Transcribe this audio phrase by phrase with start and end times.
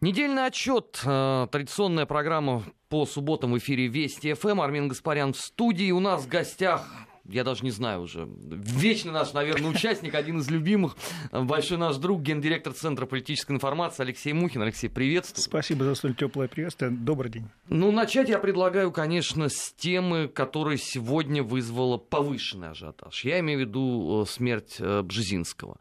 [0.00, 0.98] Недельный отчет.
[1.04, 4.62] Э, традиционная программа по субботам в эфире Вести ФМ.
[4.62, 5.90] Армин Гаспарян в студии.
[5.90, 6.90] У нас в гостях
[7.26, 10.96] я даже не знаю уже, вечный наш, наверное, участник, один из любимых,
[11.30, 14.62] большой наш друг, гендиректор Центра политической информации Алексей Мухин.
[14.62, 15.44] Алексей, приветствую.
[15.44, 16.90] Спасибо за столь теплое приветствие.
[16.90, 17.48] Добрый день.
[17.68, 23.24] Ну, начать я предлагаю, конечно, с темы, которая сегодня вызвала повышенный ажиотаж.
[23.24, 25.78] Я имею в виду э, смерть э, Бжезинского.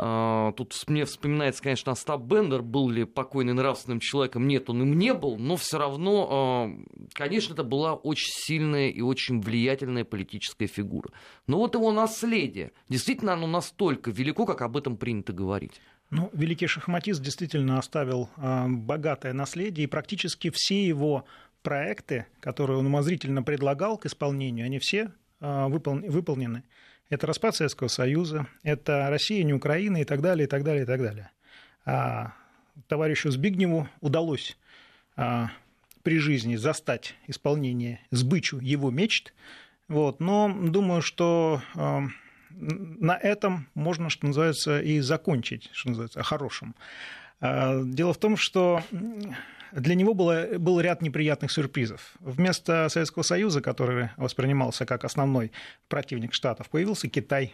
[0.00, 4.96] А, тут мне вспоминается, конечно, Остап Бендер, был ли покойный нравственным человеком, нет, он им
[4.96, 6.70] не был, но все равно, а,
[7.14, 11.10] конечно, это была очень сильная и очень влиятельная политическая фигура.
[11.48, 15.80] Но вот его наследие, действительно, оно настолько велико, как об этом принято говорить.
[16.10, 21.24] Ну, великий шахматист действительно оставил э, богатое наследие, и практически все его
[21.62, 26.62] проекты, которые он умозрительно предлагал к исполнению, они все выпол- выполнены
[27.10, 30.86] это распад Советского Союза, это Россия, не Украина и так далее, и так далее, и
[30.86, 31.30] так далее.
[31.84, 32.34] А
[32.86, 34.56] товарищу Збигневу удалось
[35.16, 35.50] а,
[36.02, 39.34] при жизни застать исполнение сбычу его мечт,
[39.88, 42.02] вот, но думаю, что а,
[42.50, 46.74] на этом можно, что называется, и закончить, что называется, о хорошем.
[47.40, 48.82] А, дело в том, что
[49.72, 52.14] для него было, был ряд неприятных сюрпризов.
[52.20, 55.52] Вместо Советского Союза, который воспринимался как основной
[55.88, 57.52] противник Штатов, появился Китай,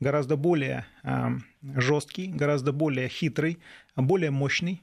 [0.00, 1.28] гораздо более э,
[1.62, 3.58] жесткий, гораздо более хитрый,
[3.96, 4.82] более мощный.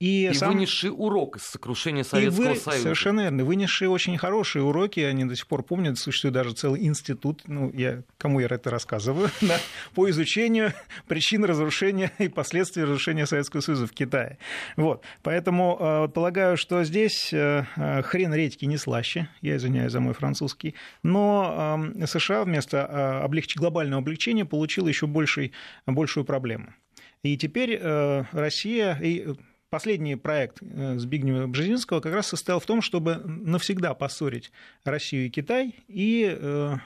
[0.00, 0.52] И, и сам...
[0.52, 2.56] вынесший урок из сокрушения Советского вы...
[2.56, 2.82] Союза.
[2.82, 3.44] Совершенно верно.
[3.44, 8.02] Вынесшие очень хорошие уроки, они до сих пор помнят, существует даже целый институт, ну, я,
[8.18, 9.58] кому я это рассказываю, да,
[9.94, 10.72] по изучению
[11.06, 14.38] причин разрушения и последствий разрушения Советского Союза в Китае.
[14.76, 15.04] Вот.
[15.22, 20.14] Поэтому э, полагаю, что здесь э, э, хрен редьки не слаще, я извиняюсь за мой
[20.14, 23.56] французский, но э, США вместо э, облегч...
[23.56, 25.52] глобального облегчения получила еще больший,
[25.86, 26.74] большую проблему.
[27.22, 29.34] И теперь э, Россия, и
[29.74, 34.52] последний проект э, Збигнева Бжезинского как раз состоял в том, чтобы навсегда поссорить
[34.84, 36.76] Россию и Китай и э,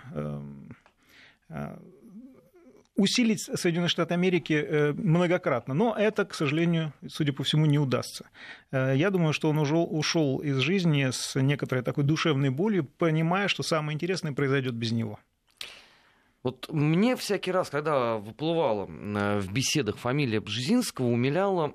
[1.51, 1.77] э,
[2.97, 5.75] усилить Соединенные Штаты Америки многократно.
[5.75, 8.25] Но это, к сожалению, судя по всему, не удастся.
[8.73, 13.63] Я думаю, что он уже ушел из жизни с некоторой такой душевной болью, понимая, что
[13.63, 15.19] самое интересное произойдет без него.
[16.43, 21.75] Вот мне всякий раз, когда выплывала в беседах фамилия Бжезинского, умиляла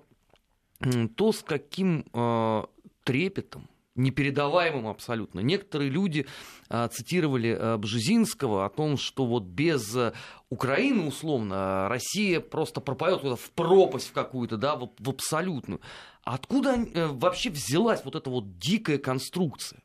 [1.16, 2.64] то, с каким э,
[3.04, 5.40] трепетом, непередаваемым абсолютно.
[5.42, 6.26] Некоторые люди
[6.70, 10.14] э, цитировали э, Бжезинского о том, что вот без э,
[10.50, 15.80] Украины, условно, Россия просто пропадет в пропасть в какую-то, да, в, в абсолютную.
[16.24, 19.82] Откуда э, вообще взялась вот эта вот дикая конструкция?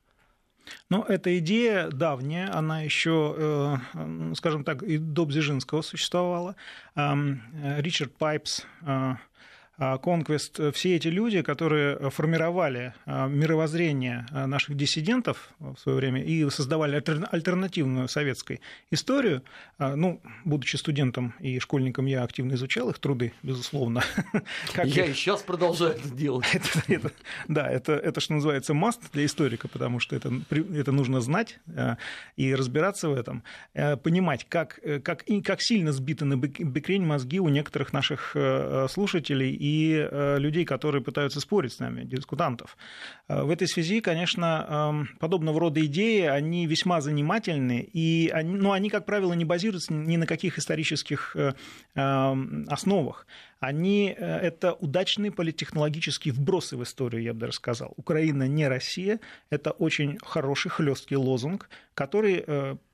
[0.91, 6.57] Ну, эта идея давняя, она еще, э, скажем так, и до Бзежинского существовала.
[6.95, 8.65] Ричард Пайпс,
[9.79, 16.21] Конквест, э, все эти люди, которые формировали э, мировоззрение э, наших диссидентов в свое время
[16.25, 19.43] и создавали альтернативную советской историю,
[19.79, 24.03] ну, будучи студентом и школьником, я активно изучал их труды, безусловно.
[24.73, 26.47] Как я и сейчас продолжаю это делать.
[26.53, 27.13] Это, это,
[27.47, 31.61] да, это, это, что называется, маст для историка, потому что это, это нужно знать
[32.37, 33.45] и разбираться в этом,
[34.03, 38.37] понимать, как, как, как сильно сбиты на бекрень мозги у некоторых наших
[38.91, 42.77] слушателей и э, людей, которые пытаются спорить с нами, дискутантов.
[43.29, 48.73] Э, в этой связи, конечно, эм, подобного рода идеи, они весьма занимательны, и они, но
[48.73, 51.53] они, как правило, не базируются ни на каких исторических э,
[51.95, 53.27] эм, основах.
[53.61, 57.93] Они, это удачные политтехнологические вбросы в историю, я бы даже сказал.
[57.97, 59.19] Украина не Россия,
[59.51, 62.45] это очень хороший, хлесткий лозунг, который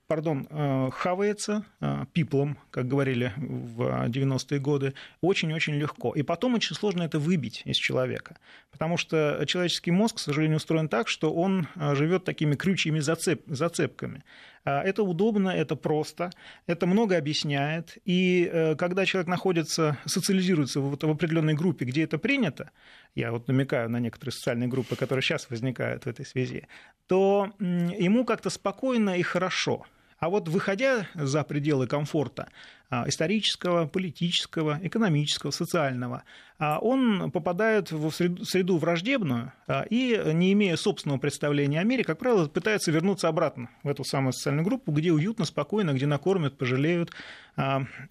[0.07, 6.13] пардон, э, хавается э, пиплом, как говорили в 90-е годы, очень-очень легко.
[6.13, 8.37] И потом очень сложно это выбить из человека.
[8.71, 13.41] Потому что человеческий мозг, к сожалению, устроен так, что он э, живет такими крючьими зацеп,
[13.47, 14.23] зацепками.
[14.63, 16.31] Это удобно, это просто,
[16.65, 17.99] это много объясняет.
[18.03, 22.71] И когда человек находится, социализируется в определенной группе, где это принято,
[23.13, 26.67] я вот намекаю на некоторые социальные группы, которые сейчас возникают в этой связи,
[27.05, 29.85] то ему как-то спокойно и хорошо.
[30.25, 32.49] А вот выходя за пределы комфорта
[32.89, 36.23] а, исторического, политического, экономического, социального,
[36.57, 42.17] а, он попадает в среду враждебную а, и, не имея собственного представления о мире, как
[42.17, 47.11] правило, пытается вернуться обратно в эту самую социальную группу, где уютно, спокойно, где накормят, пожалеют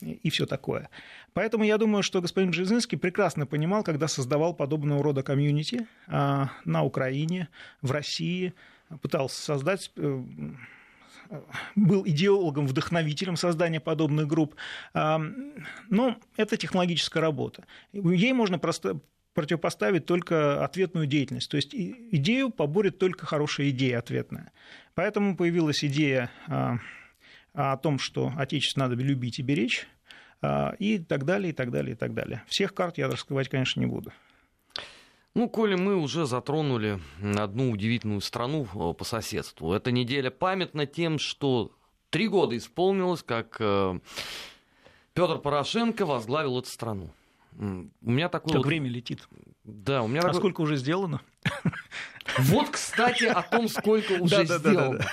[0.00, 0.90] и все такое.
[1.32, 7.48] Поэтому я думаю, что господин Бжезинский прекрасно понимал, когда создавал подобного рода комьюнити на Украине,
[7.82, 8.54] в России,
[9.02, 10.22] пытался создать э,
[11.74, 14.54] был идеологом, вдохновителем создания подобных групп.
[14.92, 17.64] Но это технологическая работа.
[17.92, 19.00] Ей можно просто
[19.34, 21.50] противопоставить только ответную деятельность.
[21.50, 24.52] То есть идею поборет только хорошая идея ответная.
[24.94, 26.78] Поэтому появилась идея а,
[27.52, 29.88] о том, что Отечество надо любить и беречь,
[30.40, 32.44] а, и так далее, и так далее, и так далее.
[32.46, 34.12] Всех карт я раскрывать, конечно, не буду.
[35.34, 37.00] Ну, коли мы уже затронули
[37.36, 41.72] одну удивительную страну э, по соседству, эта неделя памятна тем, что
[42.10, 43.98] три года исполнилось, как э,
[45.12, 47.10] Петр Порошенко возглавил эту страну.
[47.58, 48.66] У меня такое как вот...
[48.66, 49.28] время летит.
[49.64, 50.38] Да, у меня а такой...
[50.38, 51.20] сколько уже сделано?
[52.38, 55.04] Вот, кстати, о том, сколько уже сделано.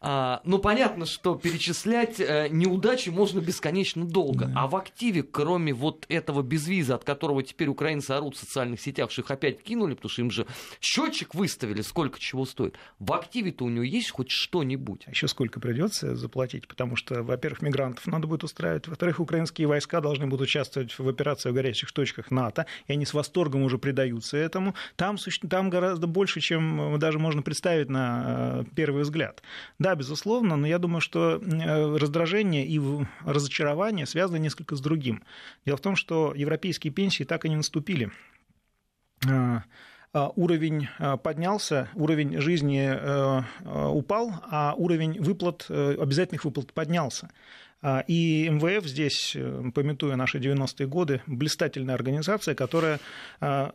[0.00, 4.46] А, ну, понятно, что перечислять э, неудачи можно бесконечно долго.
[4.46, 4.62] Да.
[4.62, 9.10] А в активе, кроме вот этого безвиза, от которого теперь украинцы орут в социальных сетях,
[9.10, 10.46] что их опять кинули, потому что им же
[10.80, 12.76] счетчик выставили, сколько чего стоит.
[12.98, 15.02] В активе-то у него есть хоть что-нибудь?
[15.06, 16.68] А еще сколько придется заплатить?
[16.68, 18.88] Потому что, во-первых, мигрантов надо будет устраивать.
[18.88, 22.66] Во-вторых, украинские войска должны будут участвовать в операции в горячих точках НАТО.
[22.86, 24.74] И они с восторгом уже предаются этому.
[24.96, 25.16] Там,
[25.48, 29.42] там гораздо больше, чем даже можно представить на э, первый взгляд.
[29.78, 32.80] Да, безусловно, но я думаю, что э, раздражение и
[33.24, 35.22] разочарование связаны несколько с другим.
[35.66, 38.10] Дело в том, что европейские пенсии так и не наступили
[39.26, 39.64] а,
[40.12, 43.42] а, уровень а, поднялся, уровень жизни э,
[43.90, 47.30] упал, а уровень выплат, э, обязательных выплат поднялся.
[47.80, 52.98] А, и МВФ здесь, э, пометуя наши 90-е годы, блистательная организация, которая
[53.40, 53.72] а,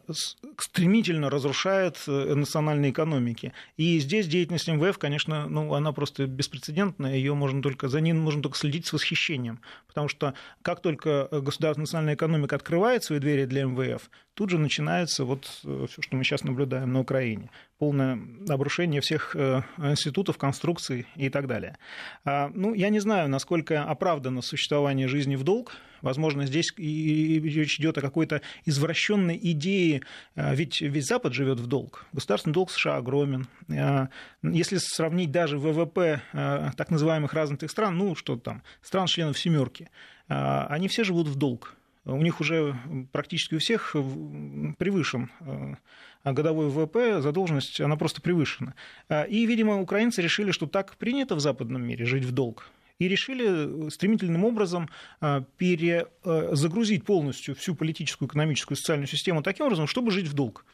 [0.57, 3.53] стремительно разрушает э, национальные экономики.
[3.77, 8.41] И здесь деятельность МВФ, конечно, ну, она просто беспрецедентная, ее можно только, за ней можно
[8.41, 9.61] только следить с восхищением.
[9.87, 15.23] Потому что как только государственная национальная экономика открывает свои двери для МВФ, тут же начинается
[15.23, 17.49] вот э, все, что мы сейчас наблюдаем на Украине
[17.83, 21.77] полное обрушение всех э, институтов, конструкций и так далее.
[22.23, 25.75] А, ну, я не знаю, насколько оправдано существование жизни в долг.
[26.01, 30.03] Возможно, здесь речь идет о какой-то извращенной идее,
[30.37, 32.05] а, ведь ведь Запад живет в долг.
[32.13, 33.47] Государственный долг США огромен.
[33.69, 34.07] А,
[34.41, 39.89] если сравнить даже ВВП так называемых развитых стран, ну, что там, стран-членов семерки,
[40.29, 42.75] они все живут в долг у них уже
[43.11, 43.95] практически у всех
[44.77, 45.75] превышен э,
[46.31, 48.73] годовой ВВП, задолженность, она просто превышена.
[49.09, 52.69] А, и, видимо, украинцы решили, что так принято в западном мире жить в долг.
[52.99, 54.89] И решили стремительным образом
[55.19, 60.65] а, перезагрузить э, полностью всю политическую, экономическую, социальную систему таким образом, чтобы жить в долг.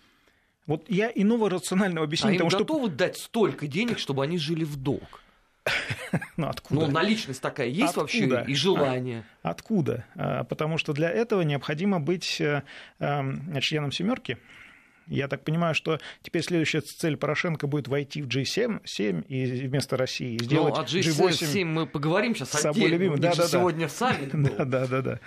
[0.66, 2.96] Вот я иного рационального объяснения а тому, им готовы что...
[2.98, 5.22] дать столько денег, чтобы они жили в долг?
[6.38, 6.88] Ну, откуда?
[6.88, 8.02] Ну, наличность такая есть откуда?
[8.02, 9.24] вообще и желание.
[9.44, 10.06] А, откуда?
[10.16, 12.64] А, потому что для этого необходимо быть э,
[13.00, 14.38] эм, членом семерки.
[15.10, 19.98] Я так понимаю, что теперь следующая цель Порошенко будет войти в G7 7, и вместо
[19.98, 22.94] России сделать ну, о G8, G8 мы поговорим сейчас отдельно.
[22.94, 23.20] Любимым.
[23.20, 23.90] Да, да, сегодня да.
[23.90, 25.20] саммит Да, да, да, да.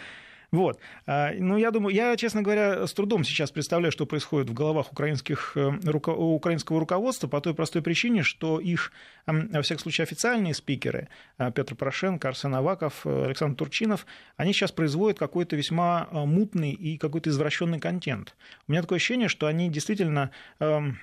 [0.53, 0.79] Вот.
[1.07, 4.93] А, ну, я думаю, я, честно говоря, с трудом сейчас представляю, что происходит в головах
[4.93, 8.93] украинских, э, украинского руководства по той простой причине, что их,
[9.27, 11.09] во всяком случае, официальные спикеры,
[11.39, 14.07] а, Петр Порошенко, Арсен Аваков, э, Александр Турчинов,
[14.37, 18.37] они сейчас производят какой-то весьма э, мутный и какой-то извращенный контент.
[18.69, 20.99] У меня такое ощущение, что они действительно эм,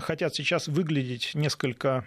[0.00, 2.04] хотят сейчас выглядеть несколько,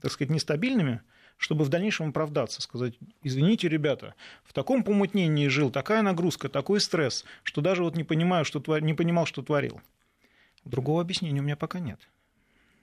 [0.00, 1.02] так сказать, нестабильными,
[1.42, 7.24] чтобы в дальнейшем оправдаться, сказать, извините, ребята, в таком помутнении жил, такая нагрузка, такой стресс,
[7.42, 9.80] что даже вот не, понимаю, что, не понимал, что творил.
[10.64, 11.98] Другого объяснения у меня пока нет.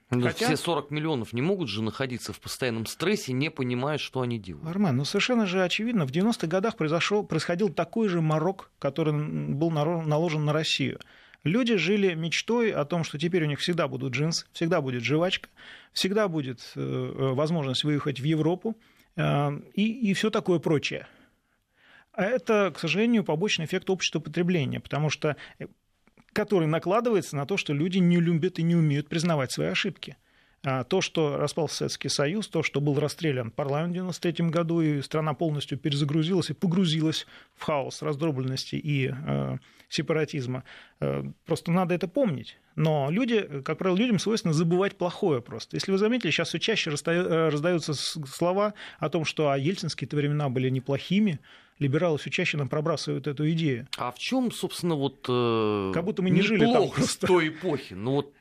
[0.10, 0.48] Ну, Хотя...
[0.48, 4.68] Все 40 миллионов не могут же находиться в постоянном стрессе, не понимая, что они делают.
[4.68, 9.70] Армен, ну совершенно же очевидно, в 90-х годах произошел, происходил такой же морок, который был
[9.70, 11.00] наложен на Россию.
[11.44, 15.50] Люди жили мечтой о том, что теперь у них всегда будут джинсы, всегда будет жвачка,
[15.94, 18.78] всегда будет э, э, возможность выехать в Европу
[19.16, 21.08] э, и, и все такое прочее.
[22.12, 25.38] А это, к сожалению, побочный эффект общества потребления, потому что
[26.34, 30.18] который накладывается на то, что люди не любят и не умеют признавать свои ошибки.
[30.64, 35.02] А то, что распался Советский Союз, то, что был расстрелян парламент в 1993 году, и
[35.02, 40.66] страна полностью перезагрузилась и погрузилась в хаос раздробленности и э, сепаратизма.
[41.00, 42.58] Э, просто надо это помнить.
[42.76, 45.78] Но люди, как правило, людям свойственно забывать плохое просто.
[45.78, 50.50] Если вы заметили, сейчас все чаще э, раздаются слова о том, что а ельцинские-то времена
[50.50, 51.40] были неплохими,
[51.80, 53.88] либералы все чаще нам пробрасывают эту идею.
[53.98, 57.94] А в чем, собственно, вот э, как будто мы не жили там с той эпохи?
[57.94, 58.34] Ну вот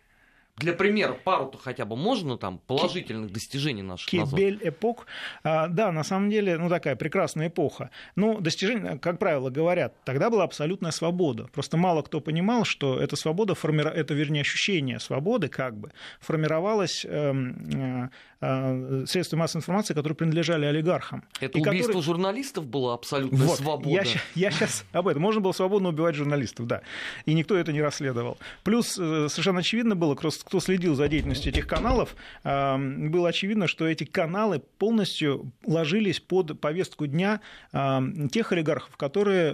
[0.59, 5.07] для примера пару-то хотя бы можно там положительных достижений наших Кибель эпох.
[5.45, 7.91] А, да, на самом деле, ну такая прекрасная эпоха.
[8.17, 11.49] Ну, достижения, как правило, говорят, тогда была абсолютная свобода.
[11.53, 13.83] Просто мало кто понимал, что эта свобода, форми...
[13.83, 18.11] это, вернее, ощущение свободы как бы формировалось эм,
[18.41, 21.25] э, э, массовой информации, которые принадлежали олигархам.
[21.41, 22.03] Это убийство которые...
[22.03, 23.89] журналистов было абсолютная вот, свобода.
[23.89, 25.23] Я, я сейчас об этом.
[25.23, 26.83] Можно было свободно убивать журналистов, да.
[27.27, 28.39] И никто это не расследовал.
[28.65, 30.15] Плюс э, совершенно очевидно было,
[30.49, 37.07] кто следил за деятельностью этих каналов, было очевидно, что эти каналы полностью ложились под повестку
[37.07, 39.53] дня тех олигархов, которые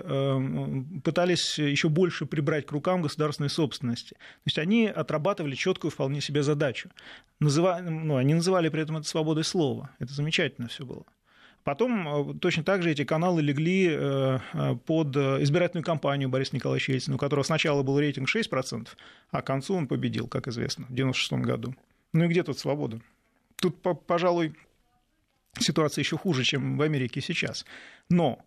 [1.03, 4.15] пытались еще больше прибрать к рукам государственной собственности.
[4.15, 6.91] То есть они отрабатывали четкую вполне себе задачу.
[7.41, 7.81] Называ...
[7.83, 9.91] Ну, они называли при этом это свободой слова.
[9.99, 11.05] Это замечательно все было.
[11.65, 16.93] Потом э, точно так же эти каналы легли э, э, под избирательную кампанию Бориса Николаевича
[16.93, 18.89] Ельцина, у которого сначала был рейтинг 6%,
[19.31, 21.75] а к концу он победил, как известно, в 1996 году.
[22.13, 23.01] Ну и где тут свобода?
[23.57, 24.55] Тут, пожалуй,
[25.59, 27.65] ситуация еще хуже, чем в Америке сейчас.
[28.11, 28.45] Но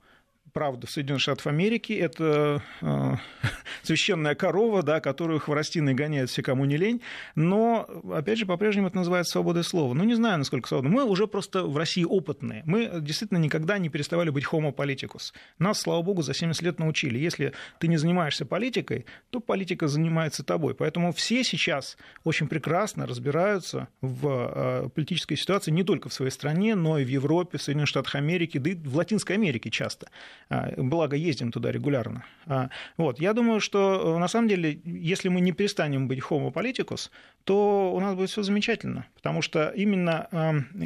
[0.57, 1.93] правда Соединенных Штатах Америки.
[1.93, 3.13] Это э,
[3.83, 7.03] священная корова, да, которую хворостиной гоняют все, кому не лень.
[7.35, 9.93] Но, опять же, по-прежнему это называется свободой слова.
[9.93, 10.89] Ну, не знаю, насколько свободно.
[10.89, 12.63] Мы уже просто в России опытные.
[12.65, 15.31] Мы действительно никогда не переставали быть homo politicus.
[15.59, 17.19] Нас, слава богу, за 70 лет научили.
[17.19, 20.73] Если ты не занимаешься политикой, то политика занимается тобой.
[20.73, 26.73] Поэтому все сейчас очень прекрасно разбираются в э, политической ситуации не только в своей стране,
[26.73, 30.07] но и в Европе, в Соединенных Штатах Америки, да и в Латинской Америке часто.
[30.49, 32.23] А, благо ездим туда регулярно.
[32.45, 33.19] А, вот.
[33.19, 37.09] Я думаю, что э, на самом деле, если мы не перестанем быть homo politicus,
[37.43, 40.27] то у нас будет все замечательно, потому что именно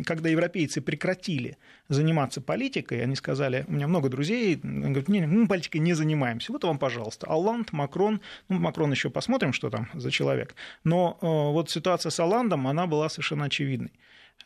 [0.06, 1.58] когда европейцы прекратили
[1.90, 6.64] заниматься политикой, они сказали, у меня много друзей, говорят, не, мы политикой не занимаемся, вот
[6.64, 11.70] вам, пожалуйста, Алланд, Макрон, ну, Макрон еще посмотрим, что там за человек, но э, вот
[11.70, 13.92] ситуация с Алландом, она была совершенно очевидной.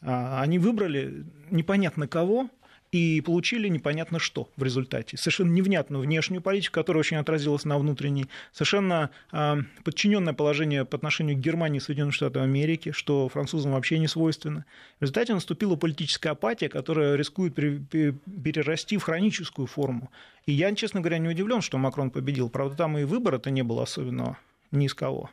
[0.01, 2.49] А, они выбрали непонятно кого,
[2.95, 5.17] и получили непонятно что в результате.
[5.17, 11.35] Совершенно невнятную внешнюю политику, которая очень отразилась на внутренней, совершенно э, подчиненное положение по отношению
[11.35, 14.63] к Германии и Соединенным Штатам Америки, что французам вообще не свойственно.
[14.99, 20.09] В результате наступила политическая апатия, которая рискует перерасти в хроническую форму.
[20.45, 22.49] И я, честно говоря, не удивлен, что Макрон победил.
[22.49, 24.37] Правда, там и выбора-то не было особенного
[24.71, 25.31] ни из кого.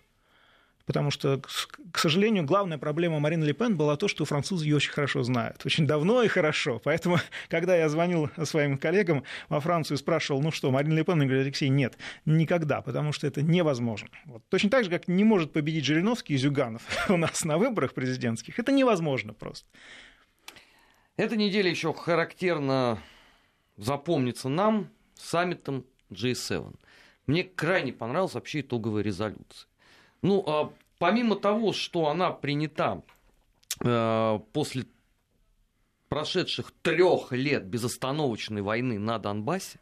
[0.92, 1.40] Потому что,
[1.90, 5.64] к сожалению, главная проблема Марины Ле Пен была то, что французы ее очень хорошо знают.
[5.64, 6.82] Очень давно и хорошо.
[6.84, 7.16] Поэтому,
[7.48, 11.24] когда я звонил своим коллегам во Францию и спрашивал, ну что, Марина Ле Пен, они
[11.24, 11.96] говорят, Алексей, нет,
[12.26, 14.10] никогда, потому что это невозможно.
[14.26, 14.42] Вот.
[14.50, 18.58] Точно так же, как не может победить Жириновский и Зюганов у нас на выборах президентских.
[18.58, 19.66] Это невозможно просто.
[21.16, 22.98] Эта неделя еще характерно
[23.78, 26.74] запомнится нам саммитом G7.
[27.26, 29.68] Мне крайне понравилась вообще итоговая резолюция.
[30.22, 30.72] Ну, а
[31.02, 33.02] помимо того, что она принята
[33.80, 34.84] э, после
[36.08, 39.80] прошедших трех лет безостановочной войны на Донбассе,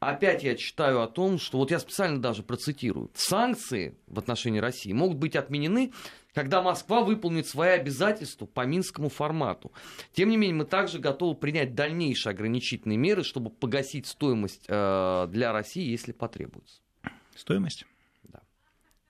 [0.00, 3.10] опять я читаю о том, что вот я специально даже процитирую.
[3.12, 5.92] Санкции в отношении России могут быть отменены,
[6.32, 9.70] когда Москва выполнит свои обязательства по минскому формату.
[10.14, 15.52] Тем не менее, мы также готовы принять дальнейшие ограничительные меры, чтобы погасить стоимость э, для
[15.52, 16.80] России, если потребуется.
[17.36, 17.84] Стоимость?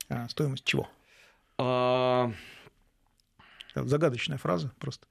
[0.09, 0.89] А, стоимость чего?
[1.65, 2.33] А...
[3.75, 5.07] Загадочная фраза просто.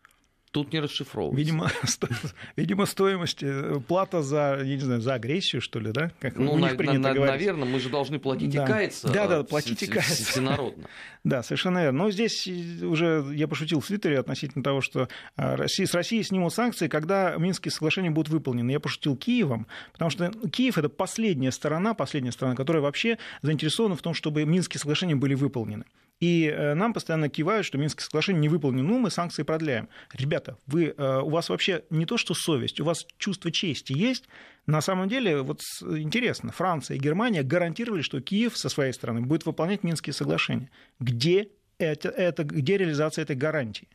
[0.51, 1.37] Тут не расшифровывается.
[1.37, 2.09] Видимо, сто...
[2.57, 6.11] видимо, стоимость, э, плата за, я не знаю, за агрессию, что ли, да?
[6.19, 7.35] Как ну, у них на, принято на, говорить.
[7.35, 8.65] наверное, мы же должны платить да.
[8.65, 9.07] и каяться.
[9.07, 10.25] Да, да, платить и каяться.
[10.25, 10.87] Всенародно.
[11.23, 12.05] Да, совершенно верно.
[12.05, 16.87] Но здесь уже я пошутил в Твиттере относительно того, что Россия, с Россией снимут санкции,
[16.87, 18.71] когда Минские соглашения будут выполнены.
[18.71, 24.01] Я пошутил Киевом, потому что Киев– это последняя сторона, последняя сторона, которая вообще заинтересована в
[24.01, 25.85] том, чтобы Минские соглашения были выполнены.
[26.21, 29.89] И э, нам постоянно кивают, что Минские соглашения не выполнены, ну, мы санкции продляем.
[30.13, 34.29] Ребята, вы, э, у вас вообще не то что совесть, у вас чувство чести есть.
[34.67, 39.47] На самом деле, вот интересно, Франция и Германия гарантировали, что Киев со своей стороны будет
[39.47, 40.69] выполнять Минские соглашения.
[40.99, 41.49] Где,
[41.79, 43.87] это, это, где реализация этой гарантии?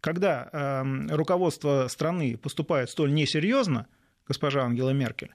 [0.00, 3.86] Когда э, руководство страны поступает столь несерьезно,
[4.26, 5.30] госпожа Ангела Меркель,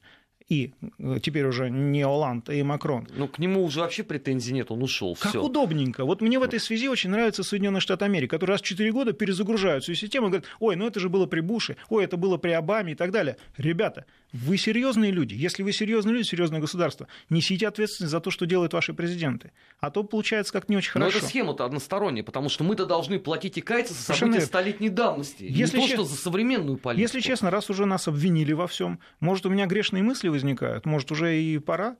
[0.47, 3.07] и э, теперь уже не Оланд, а и Макрон.
[3.15, 5.15] Ну, к нему уже вообще претензий нет, он ушел.
[5.15, 5.43] Как всё.
[5.43, 6.05] удобненько.
[6.05, 9.13] Вот мне в этой связи очень нравятся Соединенные Штаты Америки, которые раз в 4 года
[9.13, 12.37] перезагружают свою систему и говорят, ой, ну это же было при Буше, ой, это было
[12.37, 13.37] при Обаме и так далее.
[13.57, 15.33] Ребята, вы серьезные люди.
[15.33, 19.51] Если вы серьезные люди, серьезное государство, несите ответственность за то, что делают ваши президенты.
[19.79, 21.11] А то получается как не очень хорошо.
[21.11, 24.45] Но эта схема-то односторонняя, потому что мы-то должны платить и каяться за события Совершенно...
[24.45, 25.43] столетней давности.
[25.47, 25.95] Если не то, че...
[25.95, 27.01] что за современную политику.
[27.01, 31.11] Если честно, раз уже нас обвинили во всем, может, у меня грешные мысли возникают, может,
[31.11, 31.97] уже и пора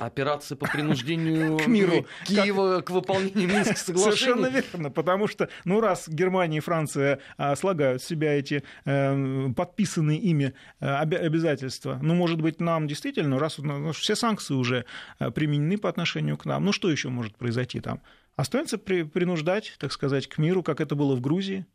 [0.00, 2.06] Операции по принуждению к миру.
[2.24, 2.86] Киева как...
[2.86, 4.16] к выполнению Минских соглашений.
[4.16, 9.48] Совершенно верно, потому что, ну, раз Германия и Франция а, слагают в себя эти э,
[9.54, 14.84] подписанные ими э, обязательства, ну, может быть, нам действительно, раз ну, все санкции уже
[15.18, 18.00] э, применены по отношению к нам, ну, что еще может произойти там?
[18.36, 21.66] Останется при, принуждать, так сказать, к миру, как это было в Грузии.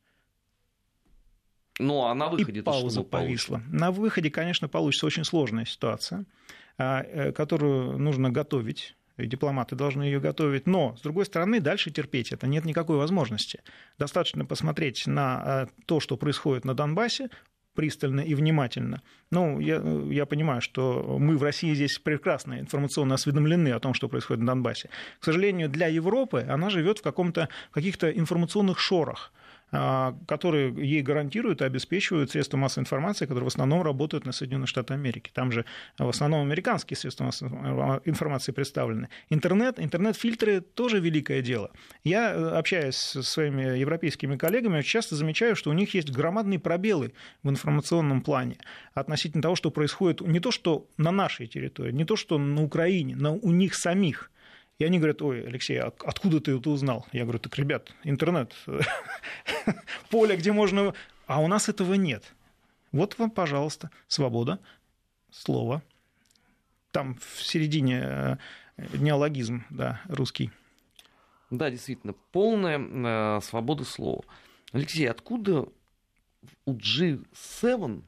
[1.80, 3.62] Ну, а на выходе и пауза повисла.
[3.68, 6.26] На выходе, конечно, получится очень сложная ситуация.
[6.78, 10.68] А, э, которую нужно готовить и дипломаты должны ее готовить.
[10.68, 13.62] Но, с другой стороны, дальше терпеть это нет никакой возможности.
[13.98, 17.30] Достаточно посмотреть на а, то, что происходит на Донбассе,
[17.76, 19.02] пристально и внимательно.
[19.32, 24.10] Ну, я, я понимаю, что мы в России здесь прекрасно информационно осведомлены о том, что
[24.10, 24.90] происходит на Донбассе.
[25.20, 29.32] К сожалению, для Европы она живет в, каком-то, в каких-то информационных шорах.
[29.78, 34.68] А, которые ей гарантируют и обеспечивают средства массовой информации, которые в основном работают на Соединенные
[34.68, 35.32] Штаты Америки.
[35.34, 35.66] Там же
[35.98, 39.10] в основном американские средства массовой информации представлены.
[39.30, 41.72] Интернет, интернет-фильтры тоже великое дело.
[42.06, 47.14] Я, э, общаясь со своими европейскими коллегами, часто замечаю, что у них есть громадные пробелы
[47.44, 48.58] в информационном плане
[48.94, 53.16] относительно того, что происходит не то, что на нашей территории, не то, что на Украине,
[53.18, 54.32] но у них самих.
[54.78, 57.06] И они говорят, ой, Алексей, а откуда ты это узнал?
[57.14, 58.54] Я говорю, так, ребят, интернет,
[60.10, 60.94] поле, где можно...
[61.28, 62.24] А у нас этого нет.
[62.92, 64.60] Вот вам, пожалуйста, свобода
[65.32, 65.82] слова.
[66.92, 68.38] Там в середине э,
[68.98, 70.52] неологизм, да, русский.
[71.50, 74.24] Да, действительно, полная э, свобода слова.
[74.72, 75.68] Алексей, откуда
[76.66, 78.04] у G7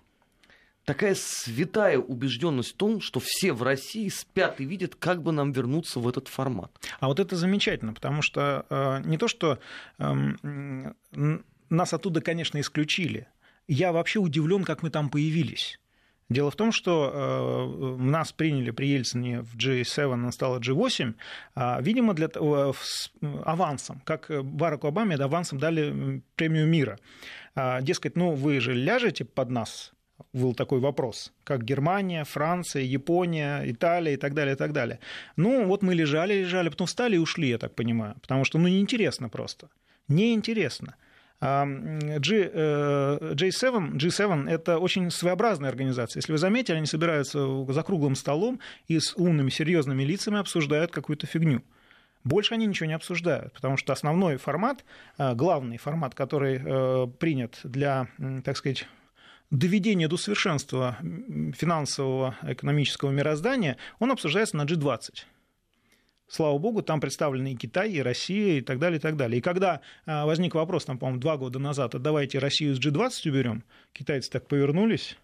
[0.88, 5.52] такая святая убежденность в том, что все в России спят и видят, как бы нам
[5.52, 6.72] вернуться в этот формат.
[7.02, 9.60] А вот это замечательно, потому что э, не то, что
[10.00, 10.94] э,
[11.70, 13.28] нас оттуда, конечно, исключили.
[13.68, 15.78] Я вообще удивлен, как мы там появились.
[16.30, 21.16] Дело в том, что э, нас приняли при Ельцине в G7, он стало G8,
[21.56, 22.74] э, видимо, для, э,
[23.44, 26.98] авансом, как Бараку Обаме авансом дали премию мира.
[27.56, 29.92] Э, дескать, ну вы же ляжете под нас,
[30.34, 35.00] был такой вопрос, как Германия, Франция, Япония, Италия и так далее, и так далее.
[35.36, 38.68] Ну, вот мы лежали, лежали, потом встали и ушли, я так понимаю, потому что, ну,
[38.68, 39.70] неинтересно просто,
[40.08, 40.96] неинтересно.
[41.40, 42.50] G,
[43.36, 46.20] G7, G7– это очень своеобразная организация.
[46.20, 51.28] Если вы заметили, они собираются за круглым столом и с умными, серьезными лицами обсуждают какую-то
[51.28, 51.62] фигню.
[52.24, 54.84] Больше они ничего не обсуждают, потому что основной формат,
[55.18, 58.08] а, главный формат, который э, принят для,
[58.44, 58.88] так сказать,
[59.52, 60.98] доведение до совершенства
[61.56, 65.24] финансового экономического мироздания, он обсуждается на G20.
[66.30, 69.40] Слава богу, там представлены и Китай, и Россия, и так далее, и так далее.
[69.40, 73.30] И когда а, возник вопрос, там, по-моему, два года назад, а давайте Россию с G20
[73.30, 75.18] уберем, китайцы так повернулись,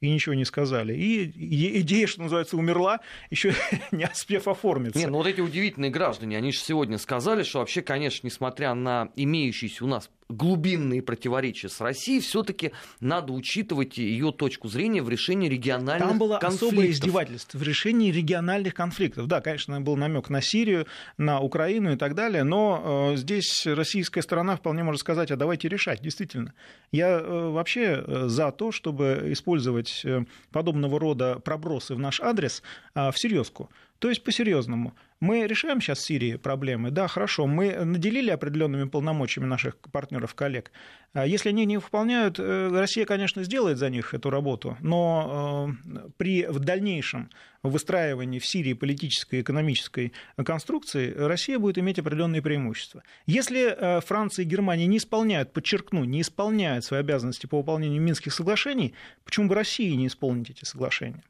[0.00, 0.94] и ничего не сказали.
[0.94, 3.52] И идея, что называется, умерла, еще
[3.90, 4.98] не успев оформиться.
[4.98, 9.10] Нет, ну вот эти удивительные граждане, они же сегодня сказали, что вообще, конечно, несмотря на
[9.16, 15.48] имеющийся у нас глубинные противоречия с Россией, все-таки надо учитывать ее точку зрения в решении
[15.48, 16.68] региональных Там было конфликтов.
[16.68, 19.26] особое издевательство в решении региональных конфликтов.
[19.26, 20.86] Да, конечно, был намек на Сирию,
[21.18, 25.68] на Украину и так далее, но э, здесь российская сторона вполне может сказать, а давайте
[25.68, 26.54] решать, действительно.
[26.90, 32.62] Я э, вообще э, за то, чтобы использовать э, подобного рода пробросы в наш адрес
[32.94, 33.70] э, всерьезку.
[34.04, 34.92] То есть по-серьезному.
[35.20, 40.72] Мы решаем сейчас в Сирии проблемы, да, хорошо, мы наделили определенными полномочиями наших партнеров, коллег.
[41.14, 46.08] А если они не выполняют, э, Россия, конечно, сделает за них эту работу, но э,
[46.18, 47.30] при в дальнейшем
[47.62, 53.02] выстраивании в Сирии политической и экономической конструкции Россия будет иметь определенные преимущества.
[53.24, 58.34] Если э, Франция и Германия не исполняют, подчеркну, не исполняют свои обязанности по выполнению Минских
[58.34, 58.92] соглашений,
[59.24, 61.24] почему бы России не исполнить эти соглашения?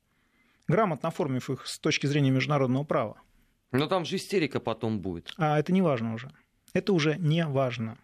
[0.69, 3.21] Грамотно оформив их с точки зрения международного права.
[3.73, 5.33] Но там же истерика потом будет.
[5.37, 6.31] А это не важно уже.
[6.73, 7.99] Это уже не важно.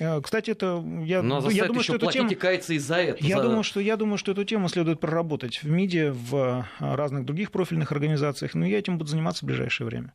[0.00, 3.26] Э, кстати, это я, Но ну, я думаю, что эту тему из-за этого.
[3.26, 3.42] Я за...
[3.42, 6.34] думаю, что я думаю, что эту тему следует проработать в МИДе, в
[6.80, 8.54] э, разных других профильных организациях.
[8.54, 10.14] Но я этим буду заниматься в ближайшее время.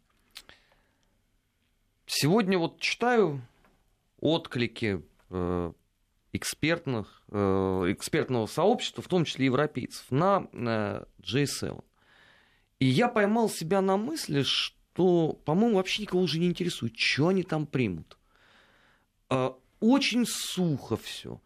[2.06, 3.42] Сегодня вот читаю
[4.20, 5.74] отклики э,
[6.34, 10.48] экспертных, экспертного сообщества, в том числе европейцев, на
[11.22, 11.84] J7.
[12.80, 17.44] И я поймал себя на мысли, что, по-моему, вообще никого уже не интересует, что они
[17.44, 18.18] там примут.
[19.30, 21.42] А, очень сухо все.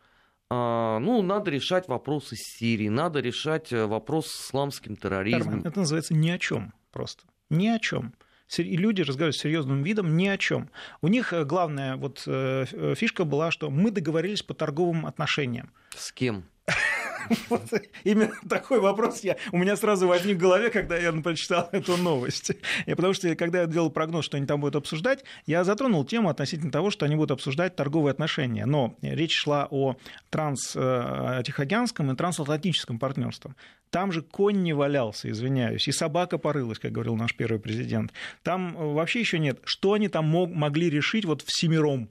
[0.50, 5.62] А, ну, надо решать вопросы с Сирией, надо решать э, вопрос с исламским терроризмом.
[5.64, 7.26] Это называется ни о чем просто.
[7.52, 8.16] Ни о чем.
[8.56, 10.70] И люди разговаривают с серьезным видом ни о чем.
[11.02, 15.72] У них э, главная вот э, фишка была, что мы договорились по торговым отношениям.
[15.96, 16.46] С кем?
[18.04, 22.52] Именно такой вопрос я, у меня сразу возник в голове, когда я прочитал эту новость.
[22.86, 26.30] И потому что, когда я делал прогноз, что они там будут обсуждать, я затронул тему
[26.30, 28.66] относительно того, что они будут обсуждать торговые отношения.
[28.66, 29.96] Но речь шла о
[30.30, 33.56] транс-тихоокеанском и трансатлантическом партнерстве.
[33.90, 38.12] Там же конь не валялся, извиняюсь, и собака порылась, как говорил наш первый президент.
[38.44, 39.60] Там вообще еще нет.
[39.64, 42.10] Что они там мог, могли решить вот в семером?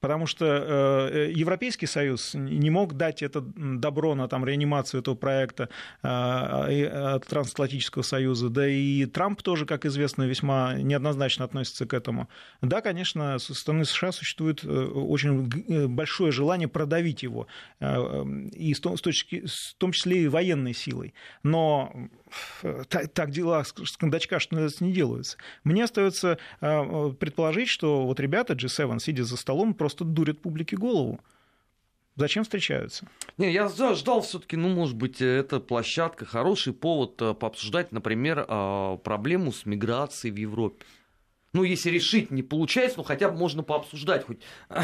[0.00, 5.68] Потому что э, Европейский Союз не мог дать это добро на там, реанимацию этого проекта
[6.02, 12.28] э, Трансатлантического Союза, да и Трамп тоже, как известно, весьма неоднозначно относится к этому.
[12.62, 17.46] Да, конечно, со стороны США существует э, очень э, большое желание продавить его,
[17.80, 21.92] э, и с точки, в том числе и военной силой, но
[22.88, 25.36] так, так дела с кондачка что не делаются.
[25.64, 31.20] Мне остается предположить, что вот ребята G7, сидя за столом, просто дурят публике голову.
[32.16, 33.06] Зачем встречаются?
[33.36, 38.46] Не, я ждал все-таки, ну, может быть, это площадка, хороший повод э, пообсуждать, например,
[39.04, 40.86] проблему с миграцией в Европе.
[41.56, 44.40] Ну, если решить не получается, ну, хотя бы можно пообсуждать, хоть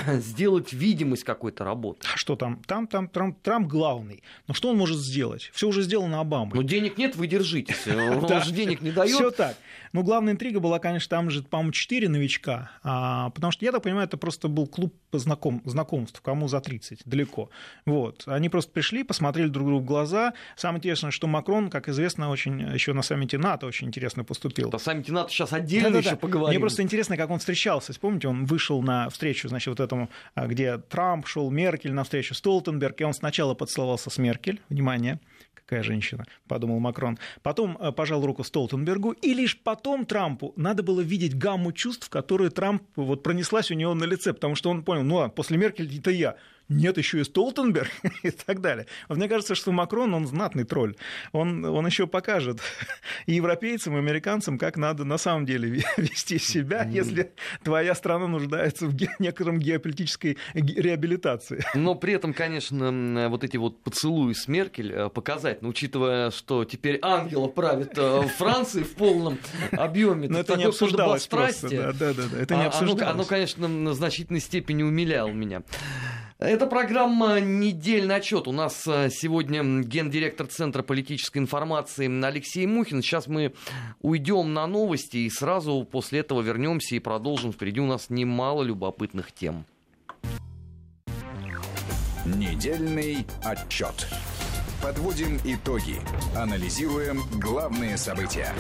[0.07, 2.07] сделать видимость какой-то работы.
[2.11, 2.63] А что там?
[2.67, 4.23] Там, там Трамп, Трамп главный.
[4.49, 5.51] Но что он может сделать?
[5.53, 6.55] Все уже сделано Обамой.
[6.55, 7.87] Ну, денег нет, вы держитесь.
[7.87, 9.15] Он же денег не дает.
[9.15, 9.57] Все так.
[9.93, 12.71] Ну, главная интрига была, конечно, там же, по-моему, четыре новичка.
[12.83, 17.03] А, потому что, я так понимаю, это просто был клуб знаком, знакомств, кому за 30,
[17.05, 17.51] далеко.
[17.85, 18.23] Вот.
[18.27, 20.33] Они просто пришли, посмотрели друг другу в глаза.
[20.57, 24.71] Самое интересное, что Макрон, как известно, очень еще на саммите НАТО очень интересно поступил.
[24.71, 27.93] На саммите НАТО сейчас отдельно еще поговорим просто интересно, как он встречался.
[28.01, 32.35] Помните, он вышел на встречу, значит, вот этому, а, где Трамп шел, Меркель на встречу,
[32.35, 35.21] Столтенберг, и он сначала поцеловался с Меркель, внимание,
[35.55, 37.19] какая женщина, подумал Макрон.
[37.43, 42.51] Потом а, пожал руку Столтенбергу, и лишь потом Трампу надо было видеть гамму чувств, которые
[42.51, 45.99] Трамп вот пронеслась у него на лице, потому что он понял, ну а после Меркель
[45.99, 46.37] это я
[46.73, 47.91] нет еще и Столтенберг
[48.23, 48.87] и так далее.
[49.09, 50.97] Вот мне кажется, что Макрон, он знатный тролль.
[51.33, 52.61] Он, он еще покажет
[53.27, 57.33] и европейцам, и американцам, как надо на самом деле вести себя, если
[57.63, 61.65] твоя страна нуждается в некотором геополитической реабилитации.
[61.75, 66.65] Но при этом, конечно, вот эти вот поцелуи с Меркель э, показать, но учитывая, что
[66.65, 69.39] теперь ангела правит э, Франции в полном
[69.73, 71.69] объеме, но это не обсуждалось просто.
[71.71, 73.03] Да, да, да, это не обсуждалось.
[73.03, 75.63] Оно, оно, конечно, в значительной степени умиляло меня.
[76.43, 78.49] Это программа «Недельный отчет».
[78.49, 83.01] У нас э, сегодня гендиректор Центра политической информации Алексей Мухин.
[83.01, 83.55] Сейчас мы
[84.01, 87.53] уйдем на новости и сразу после этого вернемся и продолжим.
[87.53, 89.67] Впереди у нас немало любопытных тем.
[92.27, 94.09] Недельный отчет.
[94.83, 96.01] Подводим итоги.
[96.35, 98.53] Анализируем главные события.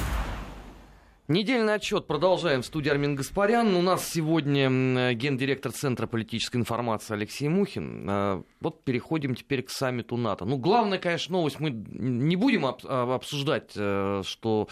[1.32, 3.74] Недельный отчет продолжаем в студии Армин Гаспарян.
[3.74, 8.06] У нас сегодня гендиректор Центра политической информации Алексей Мухин.
[8.06, 10.44] А, вот переходим теперь к саммиту НАТО.
[10.44, 14.68] Ну, главная, конечно, новость мы не будем а, обсуждать, э, что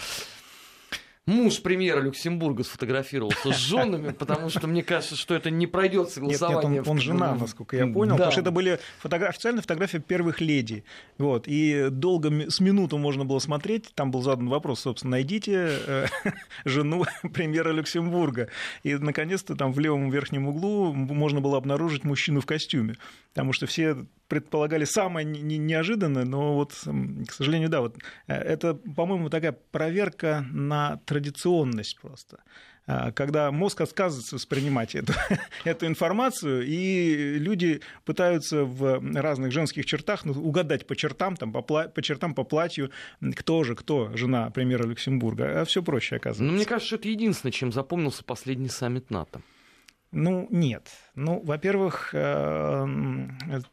[1.27, 6.63] муж премьера Люксембурга сфотографировался с женами, потому что мне кажется, что это не пройдет согласование.
[6.63, 8.17] Нет, нет, он, он жена, насколько я понял, да.
[8.17, 10.85] потому что это были фотографии, официальные фотографии первых леди.
[11.19, 16.07] Вот, и долго, с минуту можно было смотреть, там был задан вопрос, собственно, найдите э,
[16.65, 17.05] жену
[17.35, 18.49] премьера Люксембурга.
[18.83, 22.97] И, наконец-то, там в левом верхнем углу можно было обнаружить мужчину в костюме,
[23.33, 23.97] потому что все
[24.31, 30.99] предполагали самое неожиданное, но вот, к сожалению, да, вот э, это, по-моему, такая проверка на
[31.05, 32.39] традиционность просто
[32.87, 35.13] э, когда мозг отказывается воспринимать эту,
[35.65, 41.63] эту информацию, и люди пытаются в разных женских чертах ну, угадать по чертам, там, по,
[41.63, 42.93] по чертам, по платью,
[43.35, 46.45] кто же, кто жена премьера Люксембурга, а все проще оказывается.
[46.45, 49.43] Ну, мне кажется, что это единственное, чем запомнился последний саммит НАТО.
[50.13, 50.89] Ну, нет.
[51.15, 52.87] Ну, во-первых, э,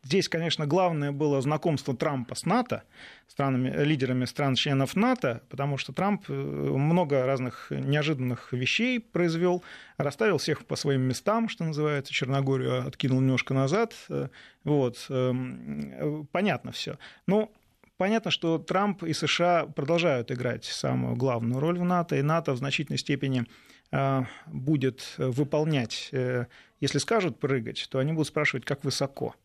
[0.03, 2.83] здесь, конечно, главное было знакомство Трампа с НАТО,
[3.27, 9.63] странами, лидерами стран-членов НАТО, потому что Трамп э, много разных неожиданных вещей произвел,
[9.97, 13.95] расставил всех по своим местам, что называется, Черногорию откинул немножко назад.
[14.09, 14.27] Э,
[14.63, 15.09] вот.
[16.31, 16.97] Понятно все.
[17.25, 17.51] Но
[17.97, 22.57] Понятно, что Трамп и США продолжают играть самую главную роль в НАТО, и НАТО в
[22.57, 23.45] значительной степени
[24.47, 26.45] будет выполнять, э,
[26.79, 29.35] если скажут прыгать, то они будут спрашивать, как высоко.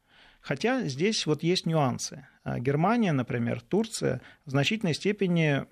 [0.41, 2.27] Хотя здесь вот есть нюансы.
[2.43, 5.65] А Германия, например, Турция в значительной степени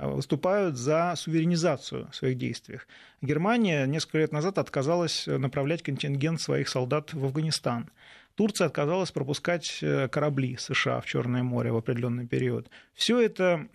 [0.00, 2.86] выступают за суверенизацию в своих действиях.
[3.20, 7.90] Германия несколько лет назад отказалась направлять контингент своих солдат в Афганистан.
[8.36, 12.68] Турция отказалась пропускать э, корабли США в Черное море в определенный период.
[12.92, 13.68] Все это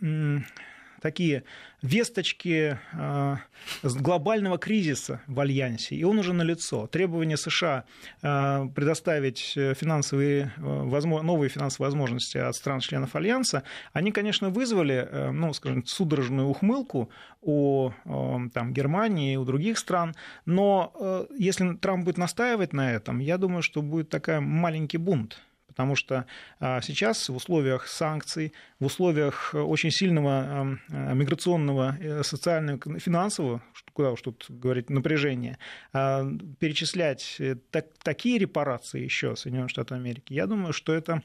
[1.01, 1.43] такие
[1.81, 3.35] весточки э,
[3.83, 6.88] глобального кризиса в Альянсе, и он уже налицо.
[6.88, 7.85] Требования США
[8.21, 16.47] э, предоставить финансовые, новые финансовые возможности от стран-членов Альянса, они, конечно, вызвали, ну, скажем, судорожную
[16.47, 17.09] ухмылку
[17.41, 23.62] у там, Германии у других стран, но если Трамп будет настаивать на этом, я думаю,
[23.62, 25.41] что будет такой маленький бунт
[25.79, 26.25] потому что
[26.59, 33.61] а, сейчас в условиях санкций, в условиях очень сильного а, миграционного, э, социального, финансового,
[33.93, 35.57] куда уж тут говорить, напряжения,
[35.93, 41.21] а, перечислять э, так, такие репарации еще Соединенных Штатов Америки, я думаю, что это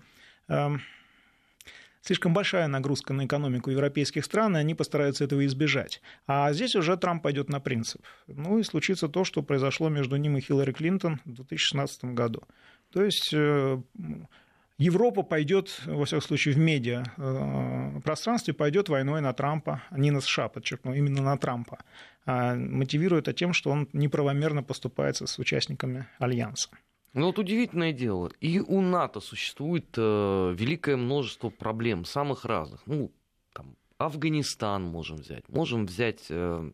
[2.02, 6.00] слишком большая нагрузка на экономику европейских стран, и они постараются этого избежать.
[6.28, 8.02] А здесь уже Трамп пойдет на принцип.
[8.28, 12.42] Ну и случится то, что произошло между ним и Хиллари Клинтон в 2016 году.
[12.94, 13.82] То есть э,
[14.78, 20.20] Европа пойдет, во всяком случае, в медиа э, пространстве пойдет войной на Трампа, не на
[20.20, 21.78] США, подчеркну, именно на Трампа,
[22.26, 26.70] а мотивируя это тем, что он неправомерно поступает с участниками Альянса.
[27.12, 32.82] Ну вот удивительное дело, и у НАТО существует э, великое множество проблем, самых разных.
[32.86, 33.12] Ну,
[33.52, 36.70] там, Афганистан можем взять, можем взять э,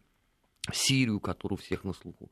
[0.73, 2.31] Сирию, которую всех на слуху.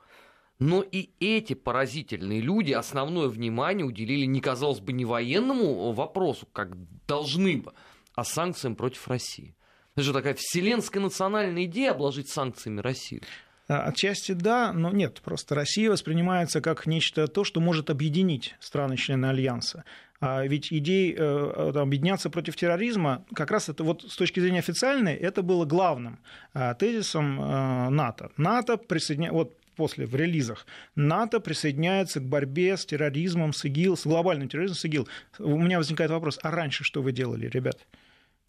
[0.58, 6.70] Но и эти поразительные люди основное внимание уделили не, казалось бы, не военному вопросу, как
[7.06, 7.72] должны бы,
[8.14, 9.54] а санкциям против России.
[9.94, 13.22] Это же такая вселенская национальная идея обложить санкциями Россию.
[13.68, 15.20] А, отчасти да, но нет.
[15.22, 19.84] Просто Россия воспринимается как нечто то, что может объединить страны-члены Альянса.
[20.20, 25.14] А ведь идея э, объединяться против терроризма, как раз это вот с точки зрения официальной,
[25.14, 26.18] это было главным
[26.54, 28.30] а, тезисом э, НАТО.
[28.36, 34.04] НАТО присоединяется, вот после в релизах, НАТО присоединяется к борьбе с терроризмом, с ИГИЛ, с
[34.06, 35.08] глобальным терроризмом, с ИГИЛ.
[35.38, 37.78] У меня возникает вопрос, а раньше что вы делали, ребят?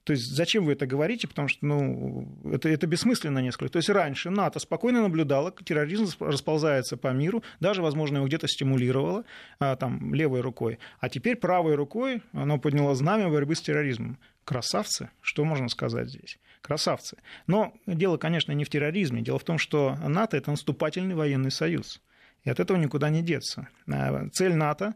[0.05, 1.27] То есть зачем вы это говорите?
[1.27, 3.73] Потому что ну, это, это бессмысленно несколько.
[3.73, 9.23] То есть раньше НАТО спокойно наблюдало, терроризм расползается по миру, даже, возможно, его где-то стимулировало
[9.59, 10.79] а, там, левой рукой.
[10.99, 14.17] А теперь правой рукой оно подняло знамя борьбы с терроризмом.
[14.45, 16.39] Красавцы, что можно сказать здесь?
[16.61, 17.17] Красавцы.
[17.47, 19.21] Но дело, конечно, не в терроризме.
[19.21, 22.01] Дело в том, что НАТО– это наступательный военный союз.
[22.43, 23.67] И от этого никуда не деться.
[23.91, 24.95] А, цель НАТО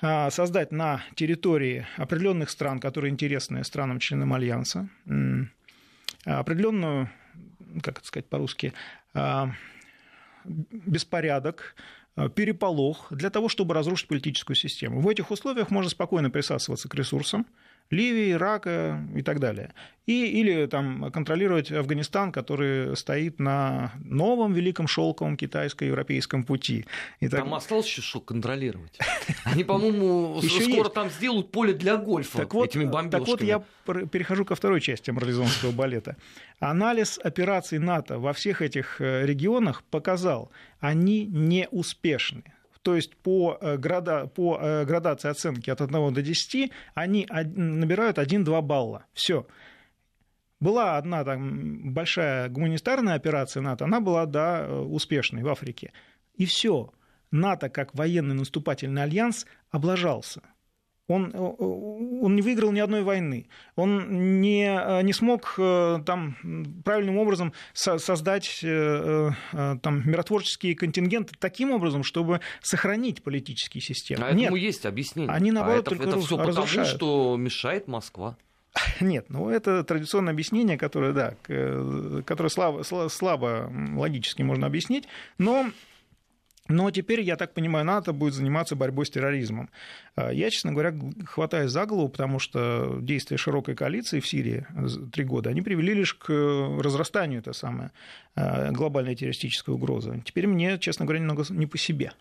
[0.00, 4.88] а, создать на территории определенных стран, которые интересны странам-членам Альянса,
[6.24, 7.10] определенную,
[7.82, 8.72] как это сказать по-русски,
[9.12, 9.52] а,
[10.44, 11.74] беспорядок,
[12.36, 15.00] переполох для того, чтобы разрушить политическую систему.
[15.00, 17.44] В этих условиях можно спокойно присасываться к ресурсам,
[17.90, 19.72] Ливии, Ирака и так далее.
[20.06, 26.84] И, или там, контролировать Афганистан, который стоит на новом великом шелковом китайско-европейском пути.
[27.20, 27.40] И так...
[27.40, 28.98] Там осталось еще что контролировать.
[29.44, 33.20] Они, по-моему, скоро там сделают поле для гольфа так вот, этими бомбежками.
[33.20, 36.16] Так вот, я перехожу ко второй части марлезонского балета.
[36.60, 42.44] Анализ операций НАТО во всех этих э, регионах показал, они не успешны
[42.84, 48.18] то есть по, э, града, по э, градации оценки от 1 до 10 они набирают
[48.18, 49.06] 1-2 балла.
[49.14, 49.46] Все.
[50.60, 55.92] Была одна там, большая гуманитарная операция НАТО, она была да, э, успешной в Африке.
[56.34, 56.92] И все.
[57.30, 60.42] НАТО, как военный наступательный альянс, облажался.
[61.06, 63.46] Он, э, он не выиграл ни одной войны.
[63.76, 66.36] Он не, э, не смог э, там,
[66.84, 74.24] правильным образом создать там, миротворческие контингенты таким образом, чтобы сохранить политические системы.
[74.24, 75.32] А Нет, этому есть объяснение.
[75.32, 78.36] Они, наоборот, а это, это все потому, что мешает Москва.
[79.00, 81.34] Нет, ну это традиционное объяснение, которое, да,
[82.24, 85.04] которое слабо, слабо логически можно объяснить,
[85.38, 85.70] но
[86.66, 89.68] но теперь, я так понимаю, НАТО будет заниматься борьбой с терроризмом.
[90.16, 90.94] А, я, честно говоря,
[91.26, 94.66] хватаюсь за голову, потому что действия широкой коалиции в Сирии
[95.12, 97.90] три года, они привели лишь к разрастанию этой самой
[98.34, 100.22] а, глобальной террористической угрозы.
[100.24, 102.12] Теперь мне, честно говоря, немного не по себе.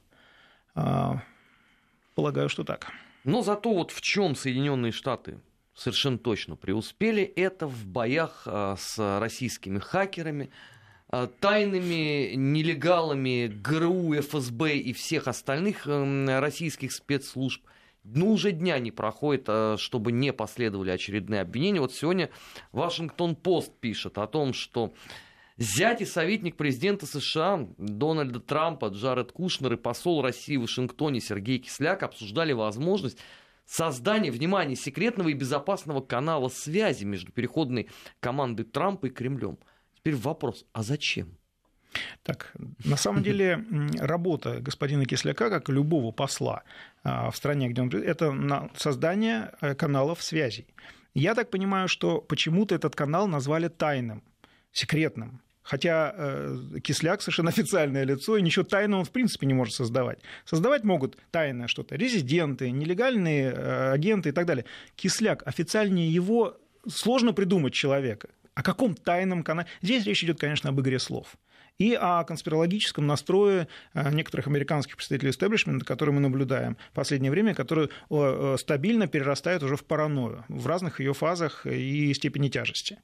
[2.16, 2.88] Полагаю, что так.
[3.24, 5.40] Но зато вот в чем Соединенные Штаты
[5.74, 10.50] совершенно точно преуспели, это в боях с российскими хакерами, Э,
[11.40, 17.64] тайными нелегалами ГРУ, ФСБ и всех остальных эм, российских спецслужб.
[18.04, 21.80] Ну, уже дня не проходит, э, чтобы не последовали очередные обвинения.
[21.80, 22.30] Вот сегодня
[22.72, 24.94] Вашингтон-Пост пишет о том, что
[25.58, 31.60] Зять и советник президента США Дональда Трампа Джаред Кушнер и посол России в Вашингтоне Сергей
[31.60, 33.20] Кисляк обсуждали возможность
[33.64, 37.88] создания, внимания секретного и безопасного канала связи между переходной
[38.20, 39.60] командой Трампа и Кремлем–
[40.04, 41.38] Теперь вопрос, а зачем?
[42.24, 43.64] Так, на самом деле
[44.00, 46.64] работа господина Кисляка, как и любого посла
[47.04, 47.90] а, в стране, где он...
[47.90, 50.68] Это создание э, каналов связей.
[51.14, 54.24] Я так понимаю, что почему-то этот канал назвали тайным.
[54.74, 55.42] секретным.
[55.62, 60.20] Хотя э, Кисляк совершенно официальное лицо, и ничего тайного он в принципе не может создавать.
[60.44, 64.66] Создавать могут тайное что-то, резиденты, нелегальные э, агенты и так далее.
[64.98, 66.58] Кисляк, официальнее его
[66.90, 68.28] сложно придумать человека.
[68.56, 69.68] О каком тайном канале?
[69.82, 71.36] Здесь речь идет, конечно, об игре слов
[71.80, 77.56] и о конспирологическом настрое э, некоторых американских представителей истеблишмента, которые мы наблюдаем в последнее время,
[77.56, 77.90] которые
[78.58, 83.00] стабильно перерастают уже в паранойю в разных ее фазах и степени тяжести.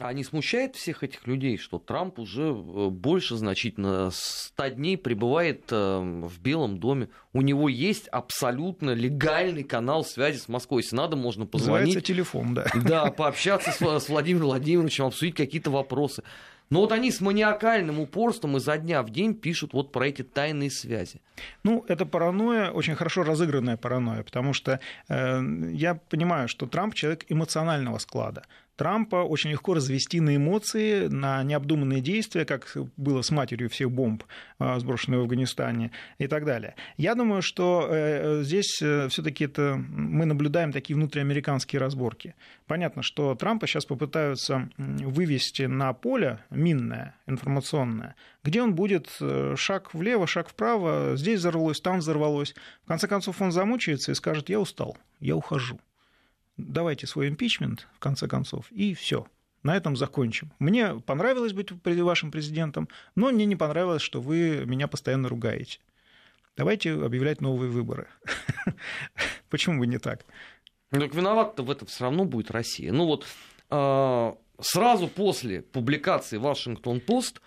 [0.00, 5.66] А не смущает всех этих людей, что Трамп уже э, больше значительно 100 дней пребывает
[5.70, 7.10] э, в Белом доме?
[7.32, 10.82] У него есть абсолютно легальный канал связи с Москвой.
[10.82, 11.94] Если надо, можно позвонить.
[11.94, 12.66] Называется телефон, да.
[12.74, 16.24] Да, пообщаться с Владимиром Владимировичем, обсудить какие-то вопросы.
[16.70, 20.70] Но вот они с маниакальным упорством изо дня в день пишут вот про эти тайные
[20.70, 21.20] связи.
[21.62, 25.40] Ну, это паранойя, очень хорошо разыгранная паранойя, потому что э,
[25.72, 28.44] я понимаю, что Трамп человек эмоционального склада.
[28.76, 34.24] Трампа очень легко развести на эмоции, на необдуманные действия, как было с матерью всех бомб,
[34.58, 36.74] а, сброшенных в Афганистане и так далее.
[36.96, 42.34] Я думаю, что э, здесь э, все-таки это мы наблюдаем такие внутриамериканские разборки.
[42.66, 49.94] Понятно, что Трампа сейчас попытаются вывести на поле минное, информационное, где он будет э, шаг
[49.94, 52.54] влево, шаг вправо, здесь взорвалось, там взорвалось.
[52.84, 55.78] В конце концов, он замучается и скажет, я устал, я ухожу
[56.56, 59.26] давайте свой импичмент, в конце концов, и все.
[59.62, 60.52] На этом закончим.
[60.58, 65.78] Мне понравилось быть вашим президентом, но мне не понравилось, что вы меня постоянно ругаете.
[66.56, 68.06] Давайте объявлять новые выборы.
[69.48, 70.24] Почему бы не так?
[70.90, 72.92] Ну, так виноват-то в этом все равно будет Россия.
[72.92, 73.26] Ну вот
[73.70, 77.40] а, сразу после публикации Вашингтон-Пост...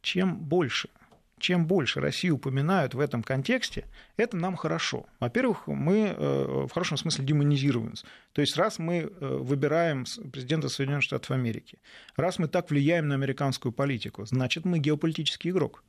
[0.00, 0.90] Чем больше
[1.38, 3.84] чем больше Россию упоминают в этом контексте,
[4.16, 5.06] это нам хорошо.
[5.20, 8.06] Во-первых, мы э, в хорошем смысле демонизируемся.
[8.32, 11.78] То есть раз мы э, выбираем президента Соединенных Штатов Америки,
[12.16, 15.82] раз мы так влияем на американскую политику, значит, мы геополитический игрок.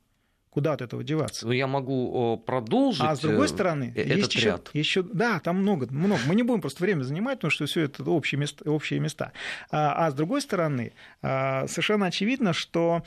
[0.50, 1.46] Куда от этого деваться?
[1.46, 3.02] Ну, я могу продолжить.
[3.02, 4.70] А с другой стороны, этот есть еще, ряд.
[4.72, 6.20] еще, да, там много, много.
[6.26, 8.68] Мы не будем просто время занимать, потому что все это общие места.
[8.68, 9.30] Общие места.
[9.70, 13.04] А, а с другой стороны, а, совершенно очевидно, что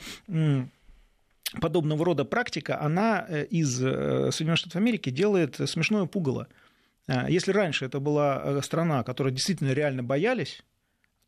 [1.60, 6.48] подобного рода практика, она э, из э, Соединенных Штатов Америки делает смешное пугало.
[7.06, 10.62] Э, если раньше это была страна, которой действительно реально боялись,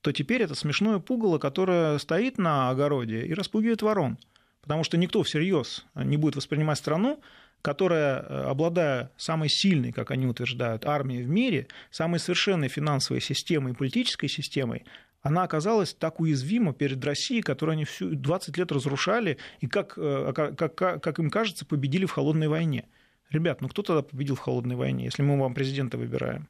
[0.01, 4.19] то теперь это смешное пугало, которое стоит на огороде и распугивает ворон.
[4.63, 7.21] Потому что никто всерьез не будет воспринимать страну,
[7.63, 13.77] которая, обладая самой сильной, как они утверждают, армией в мире, самой совершенной финансовой системой и
[13.77, 14.85] политической системой,
[15.27, 20.33] она оказалась так уязвима перед Россией, которую они всю 20 лет разрушали и, как, э,
[20.33, 22.87] как, как, им кажется, победили в холодной войне.
[23.31, 26.49] Ребят, ну кто тогда победил в холодной войне, если мы вам президента выбираем?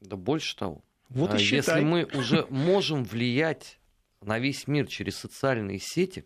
[0.00, 0.82] Да больше того.
[1.08, 1.76] Вот и а считай.
[1.76, 3.78] Если мы уже можем влиять
[4.22, 6.24] на весь мир через социальные сети,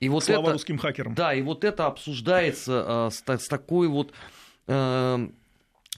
[0.00, 1.14] и вот Слава это, русским хакерам.
[1.14, 4.12] Да, и вот это обсуждается э, с, с такой вот
[4.66, 5.28] э,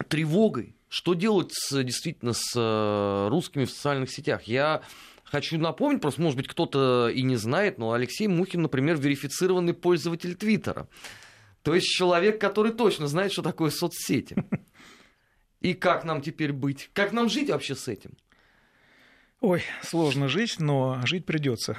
[0.09, 4.45] тревогой, что делать с, действительно с э, русскими в социальных сетях?
[4.45, 4.83] Я
[5.25, 10.35] хочу напомнить, просто, может быть, кто-то и не знает, но Алексей Мухин, например, верифицированный пользователь
[10.35, 10.89] Твиттера.
[11.63, 14.37] То есть человек, который точно знает, что такое соцсети.
[15.61, 16.91] И как нам теперь быть?
[16.93, 18.13] Как нам жить вообще с этим?
[19.41, 21.77] Ой, сложно жить, но жить придется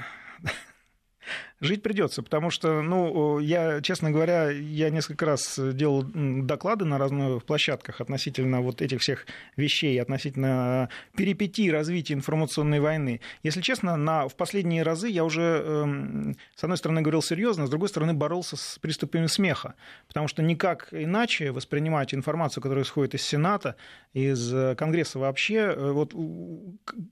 [1.61, 7.43] жить придется, потому что, ну, я, честно говоря, я несколько раз делал доклады на разных
[7.43, 13.21] площадках относительно вот этих всех вещей, относительно перипетий развития информационной войны.
[13.43, 17.69] Если честно, на, в последние разы я уже, эм, с одной стороны, говорил серьезно, с
[17.69, 19.75] другой стороны, боролся с приступами смеха,
[20.07, 23.75] потому что никак иначе воспринимать информацию, которая исходит из Сената,
[24.13, 26.13] из э, Конгресса вообще, э, вот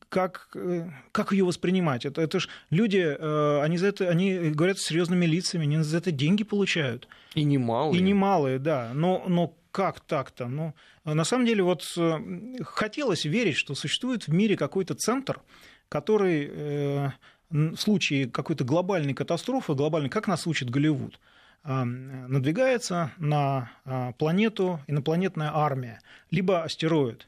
[0.10, 2.06] как, э, как ее воспринимать?
[2.06, 6.12] Это, это же люди, они за это, они говорят с серьезными лицами, они за это
[6.12, 7.08] деньги получают.
[7.36, 8.00] И немалые.
[8.00, 8.92] И немалые, да.
[8.94, 10.48] Но, но как так-то?
[10.48, 10.74] Ну,
[11.04, 12.20] на самом деле, вот э,
[12.64, 15.42] хотелось верить, что существует в мире какой-то центр,
[15.88, 17.10] который э,
[17.50, 21.20] в случае какой-то глобальной катастрофы, глобальной, как нас учит Голливуд,
[21.64, 23.70] э, надвигается на
[24.18, 27.28] планету инопланетная армия, либо астероид.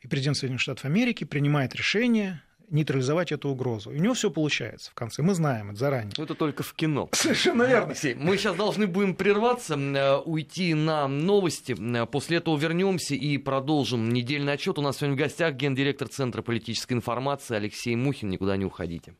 [0.00, 2.40] И президент Соединенных Штатов Америки принимает решение
[2.70, 3.90] нейтрализовать эту угрозу.
[3.90, 5.22] И у него все получается в конце.
[5.22, 6.12] Мы знаем это заранее.
[6.18, 7.08] Это только в кино.
[7.12, 7.86] Совершенно верно.
[7.88, 11.76] Алексей, мы сейчас должны будем прерваться, э, уйти на новости.
[11.78, 14.78] Э, после этого вернемся и продолжим недельный отчет.
[14.78, 18.30] У нас сегодня в гостях гендиректор Центра политической информации Алексей Мухин.
[18.30, 19.14] Никуда не уходите.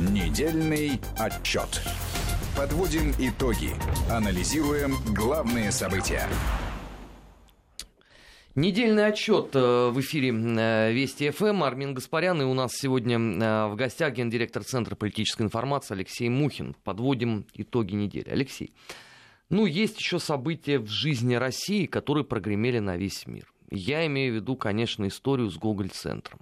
[0.00, 1.82] Недельный отчет.
[2.56, 3.70] Подводим итоги.
[4.10, 6.28] Анализируем главные события.
[8.54, 11.62] Недельный отчет э, в эфире э, Вести ФМ.
[11.62, 12.42] Армин Гаспарян.
[12.42, 16.76] И у нас сегодня э, в гостях гендиректор Центра политической информации Алексей Мухин.
[16.84, 18.28] Подводим итоги недели.
[18.28, 18.74] Алексей,
[19.48, 23.50] ну, есть еще события в жизни России, которые прогремели на весь мир.
[23.70, 26.40] Я имею в виду, конечно, историю с Гоголь-центром.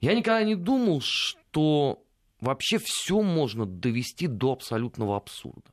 [0.00, 2.02] Я никогда не думал, что
[2.40, 5.70] вообще все можно довести до абсолютного абсурда.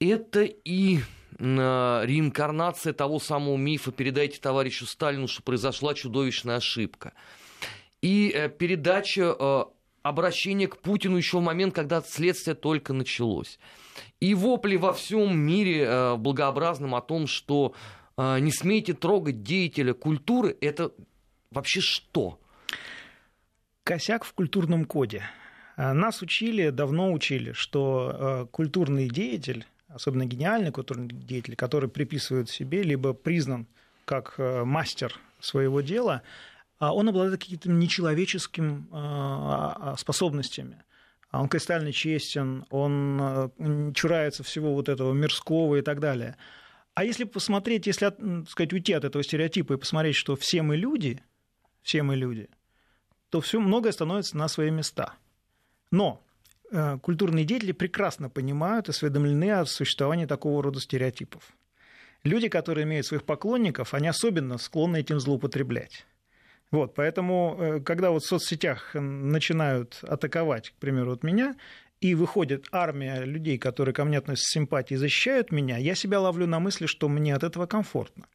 [0.00, 0.98] Это и
[1.38, 7.12] реинкарнация того самого мифа «Передайте товарищу Сталину, что произошла чудовищная ошибка».
[8.02, 9.64] И э, передача э,
[10.02, 13.58] обращения к Путину еще в момент, когда следствие только началось.
[14.20, 17.74] И вопли во всем мире э, благообразным о том, что
[18.16, 20.92] не смейте трогать деятеля культуры, это
[21.50, 22.38] вообще что?
[23.82, 25.22] Косяк в культурном коде.
[25.78, 33.12] Нас учили, давно учили, что культурный деятель особенно гениальный культурный деятель, который приписывает себе, либо
[33.12, 33.66] признан
[34.04, 36.22] как э, мастер своего дела,
[36.78, 40.82] а он обладает какими-то нечеловеческими а, а, способностями.
[41.30, 46.36] Он кристально честен, он э, чурается всего вот этого мирского и так далее.
[46.94, 50.76] А если посмотреть, если так сказать, уйти от этого стереотипа и посмотреть, что все мы
[50.76, 51.22] люди,
[51.82, 52.48] все мы люди,
[53.28, 55.14] то все многое становится на свои места.
[55.92, 56.29] Но Э,
[57.02, 61.42] культурные деятели прекрасно понимают осведомлены о существовании такого рода стереотипов.
[62.22, 66.06] Люди, которые имеют своих поклонников, они особенно склонны этим злоупотреблять.
[66.70, 71.56] Вот, поэтому, э, когда вот в соцсетях начинают атаковать, к примеру, вот меня,
[72.00, 76.46] и выходит армия людей, которые ко мне относятся с симпатией, защищают меня, я себя ловлю
[76.46, 78.26] на мысли, что мне от этого комфортно.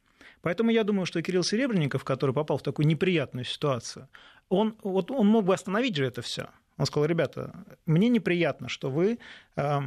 [0.42, 4.08] Поэтому я думаю, что Кирилл Серебренников, который попал в такую неприятную ситуацию,
[4.48, 6.48] он, вот он мог бы остановить же это все.
[6.78, 9.18] Он сказал, ребята, мне неприятно, что вы
[9.56, 9.80] э,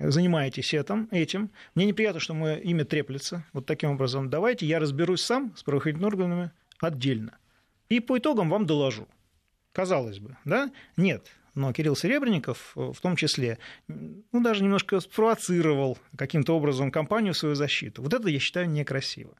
[0.00, 1.50] занимаетесь этим, этим.
[1.74, 3.44] Мне неприятно, что мое имя треплется.
[3.52, 7.36] Вот таким образом, давайте я разберусь сам с правоохранительными органами отдельно.
[7.90, 9.06] И по итогам вам доложу.
[9.72, 10.70] Казалось бы, да?
[10.96, 11.26] Нет.
[11.54, 13.58] Но Кирилл Серебренников в том числе,
[13.88, 18.02] ну, даже немножко спровоцировал каким-то образом компанию в свою защиту.
[18.02, 19.34] Вот это, я считаю, некрасиво.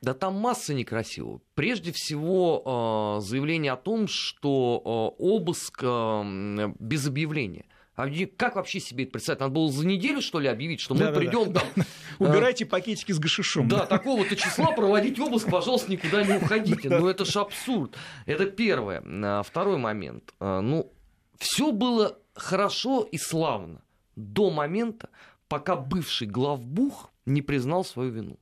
[0.00, 1.40] Да там масса некрасивого.
[1.54, 7.64] Прежде всего, э, заявление о том, что э, обыск э, без объявления.
[7.96, 9.40] А как вообще себе это представить?
[9.40, 11.84] Надо было за неделю, что ли, объявить, что мы да, придем да, там...
[12.18, 13.68] Убирайте пакетики с гашишом.
[13.68, 16.90] Да, такого-то числа проводить обыск, пожалуйста, никуда не уходите.
[16.90, 17.96] Ну, это ж абсурд.
[18.26, 19.02] Это первое.
[19.06, 20.34] А, второй момент.
[20.40, 20.92] Ну,
[21.38, 23.84] все было хорошо и славно
[24.16, 25.08] до момента,
[25.48, 28.38] пока бывший главбух не признал свою вину.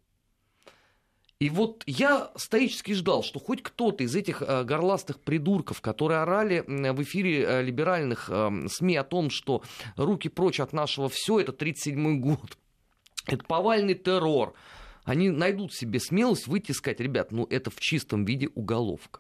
[1.43, 6.62] И вот я стоически ждал, что хоть кто-то из этих э, горластых придурков, которые орали
[6.68, 9.64] в эфире э, либеральных э, СМИ о том, что
[9.97, 12.57] руки прочь от нашего все, это 37-й год,
[13.26, 14.55] это повальный террор,
[15.03, 19.18] они найдут себе смелость выйти и сказать, ребят, ну это в чистом виде уголовка.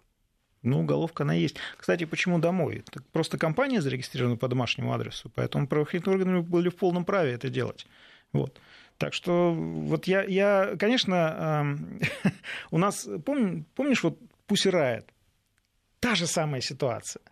[0.62, 1.56] Ну, уголовка она есть.
[1.76, 2.84] Кстати, почему домой?
[2.88, 7.48] Так просто компания зарегистрирована по домашнему адресу, поэтому правоохранительные органы были в полном праве это
[7.48, 7.84] делать.
[8.32, 8.60] Вот.
[9.02, 11.76] Так что вот я, я конечно,
[12.70, 15.12] у нас, пом, помнишь, вот Пусирает,
[15.98, 17.22] та же самая ситуация.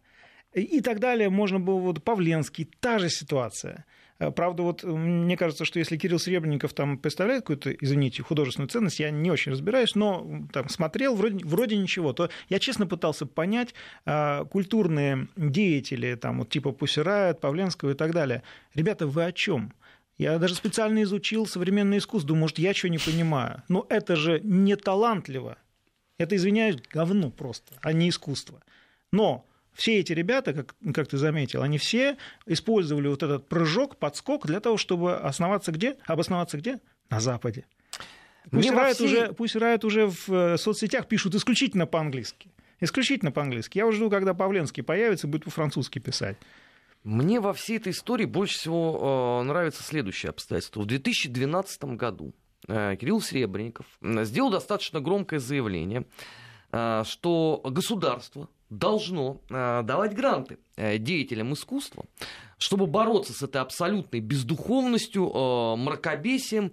[0.52, 3.84] И так далее, можно было, вот Павленский, та же ситуация.
[4.18, 8.98] Э, правда, вот мне кажется, что если Кирилл Серебренников там представляет какую-то, извините, художественную ценность,
[8.98, 13.74] я не очень разбираюсь, но там смотрел, вроде, вроде ничего, то я честно пытался понять
[14.04, 18.42] а, культурные деятели, там, вот типа Пусирает, Павленского и так далее.
[18.74, 19.72] Ребята, вы о чем?
[20.20, 22.28] Я даже специально изучил современное искусство.
[22.28, 23.62] Думаю, может, я что не понимаю.
[23.68, 25.56] Но это же не талантливо.
[26.18, 28.62] Это, извиняюсь, говно просто, а не искусство.
[29.12, 34.46] Но все эти ребята, как, как ты заметил, они все использовали вот этот прыжок, подскок
[34.46, 35.96] для того, чтобы основаться где?
[36.04, 36.80] Обосноваться где?
[37.08, 37.64] На Западе.
[38.50, 39.06] Пусть Райт, всей...
[39.06, 42.50] уже, пусть Райт уже в э, соцсетях пишут исключительно по-английски.
[42.80, 43.78] Исключительно по-английски.
[43.78, 46.36] Я уже жду, когда Павленский появится, будет по-французски писать.
[47.02, 50.82] Мне во всей этой истории больше всего э, нравится следующее обстоятельство.
[50.82, 52.34] В 2012 году
[52.68, 56.04] э, Кирилл Серебренников сделал достаточно громкое заявление,
[56.72, 62.04] э, что государство должно давать гранты деятелям искусства,
[62.56, 65.24] чтобы бороться с этой абсолютной бездуховностью,
[65.76, 66.72] мракобесием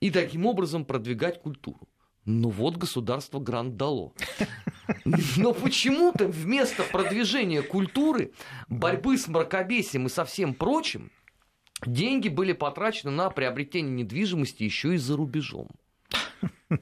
[0.00, 1.88] и таким образом продвигать культуру.
[2.30, 4.12] Ну вот государство грант дало.
[5.38, 8.32] Но почему-то вместо продвижения культуры,
[8.68, 11.10] борьбы с мракобесием и со всем прочим,
[11.86, 15.68] деньги были потрачены на приобретение недвижимости еще и за рубежом.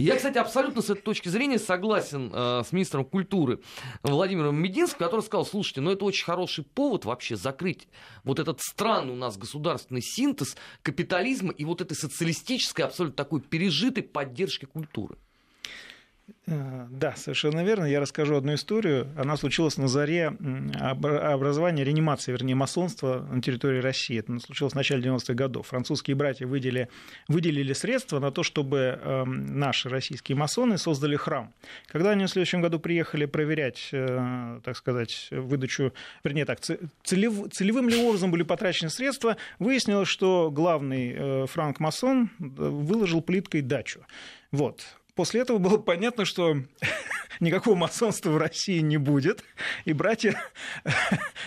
[0.00, 3.60] Я, кстати, абсолютно с этой точки зрения согласен э, с министром культуры
[4.02, 7.86] Владимиром Мединским, который сказал, слушайте, ну это очень хороший повод вообще закрыть
[8.24, 14.02] вот этот странный у нас государственный синтез капитализма и вот этой социалистической, абсолютно такой пережитой
[14.02, 15.18] поддержки культуры.
[16.46, 17.84] Э, да, совершенно верно.
[17.84, 19.08] Я расскажу одну историю.
[19.16, 24.18] Она случилась на заре образования, реанимации, вернее, масонства на территории России.
[24.18, 25.68] Это случилось в начале 90-х годов.
[25.68, 26.88] Французские братья выделили,
[27.28, 31.52] выделили средства на то, чтобы эм, наши российские масоны создали храм.
[31.86, 35.92] Когда они в следующем году приехали проверять, э, так сказать, выдачу,
[36.24, 43.22] вернее так, целев, целевым ли образом были потрачены средства, выяснилось, что главный э, франк-масон выложил
[43.22, 44.04] плиткой дачу.
[44.52, 46.56] Вот после этого было понятно, что
[47.40, 49.44] никакого масонства в России не будет,
[49.84, 50.40] и братья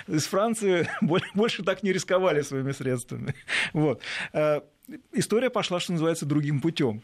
[0.08, 0.88] из Франции
[1.36, 3.36] больше так не рисковали своими средствами.
[3.74, 4.02] Вот
[4.34, 4.62] э,
[5.14, 7.02] история пошла, что называется, другим путем.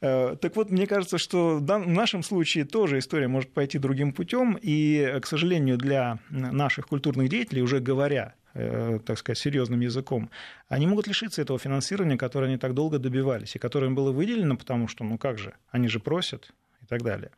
[0.00, 4.58] Э, так вот, мне кажется, что в нашем случае тоже история может пойти другим путем,
[4.60, 10.28] и, к сожалению, для наших культурных деятелей, уже говоря Э, так сказать, серьезным языком,
[10.68, 14.56] они могут лишиться этого финансирования, которое они так долго добивались, и которое им было выделено,
[14.56, 17.30] потому что, ну как же, они же просят и так далее.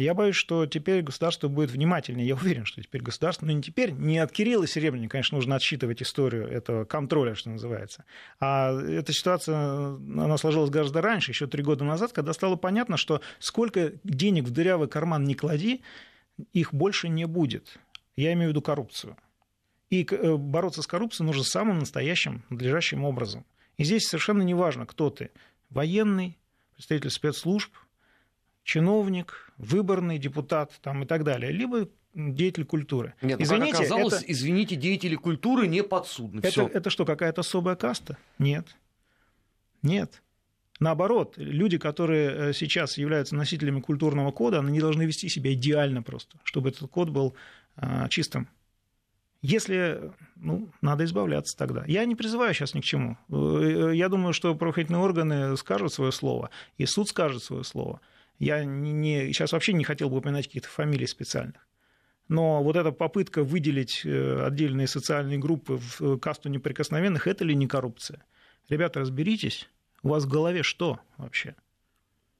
[0.00, 2.26] Я боюсь, что теперь государство будет внимательнее.
[2.26, 6.02] Я уверен, что теперь государство, ну не теперь, не от Кирилла Серебренника, конечно, нужно отсчитывать
[6.02, 8.06] историю этого контроля, что называется.
[8.40, 13.20] А эта ситуация, она сложилась гораздо раньше, еще три года назад, когда стало понятно, что
[13.40, 15.82] сколько денег в дырявый карман не клади,
[16.54, 17.76] их больше не будет.
[18.16, 19.18] Я имею в виду коррупцию.
[19.90, 23.44] И э, бороться с коррупцией нужно самым настоящим, надлежащим образом.
[23.76, 25.30] И здесь совершенно не важно, кто ты.
[25.68, 26.38] Военный,
[26.74, 27.70] представитель спецслужб,
[28.64, 31.52] чиновник, выборный депутат там, и так далее.
[31.52, 33.14] Либо деятель культуры.
[33.22, 34.32] Нет, ну, извините, как оказалось, это...
[34.32, 36.40] извините, деятели культуры не подсудны.
[36.40, 38.18] Это, это что, какая-то особая каста?
[38.38, 38.76] Нет.
[39.82, 40.22] Нет.
[40.80, 46.38] Наоборот, люди, которые э, сейчас являются носителями культурного кода, они должны вести себя идеально просто,
[46.42, 47.34] чтобы этот код был
[47.76, 48.48] а, чистым.
[49.42, 51.84] Если, ну, надо избавляться тогда.
[51.86, 53.16] Я не призываю сейчас ни к чему.
[53.30, 58.00] Э, я думаю, что правоохранительные органы скажут свое слово, и суд скажет свое слово.
[58.40, 61.68] Я не, сейчас вообще не хотел бы упоминать каких-то фамилий специальных.
[62.26, 67.54] Но вот эта попытка выделить э, отдельные социальные группы в э, касту неприкосновенных, это ли
[67.54, 68.24] не коррупция?
[68.68, 69.68] Ребята, разберитесь,
[70.02, 71.54] у вас в голове что вообще?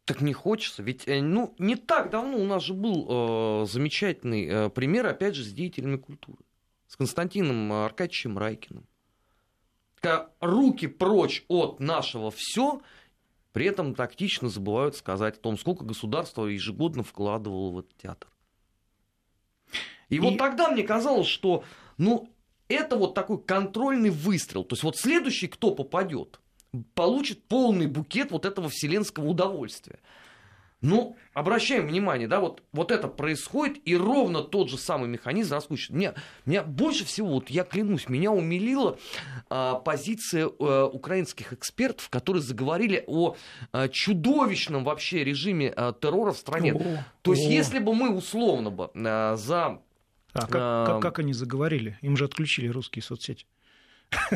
[0.06, 4.70] Так не хочется, ведь ну, не так давно у нас же был э, замечательный э,
[4.70, 6.38] пример, опять же, с деятелями культуры
[6.90, 8.84] с Константином Аркадьевичем Райкиным.
[10.40, 12.80] Руки прочь от нашего все,
[13.52, 18.28] при этом тактично забывают сказать о том, сколько государство ежегодно вкладывало в этот театр.
[20.08, 21.64] И, и вот тогда мне казалось, что
[21.98, 22.28] ну,
[22.68, 24.64] это вот такой контрольный выстрел.
[24.64, 26.40] То есть вот следующий, кто попадет,
[26.94, 30.00] получит полный букет вот этого вселенского удовольствия.
[30.82, 35.94] Ну, обращаем внимание, да, вот, вот это происходит, и ровно тот же самый механизм раскручен.
[35.94, 36.14] Мне,
[36.46, 38.98] меня больше всего, вот я клянусь, меня умилила
[39.50, 43.36] а, позиция а, украинских экспертов, которые заговорили о
[43.72, 46.72] а, чудовищном вообще режиме а, террора в стране.
[46.72, 47.50] О, То есть, о.
[47.50, 49.80] если бы мы условно бы а, за...
[50.32, 51.98] А, как, а, как, как они заговорили?
[52.00, 53.44] Им же отключили русские соцсети.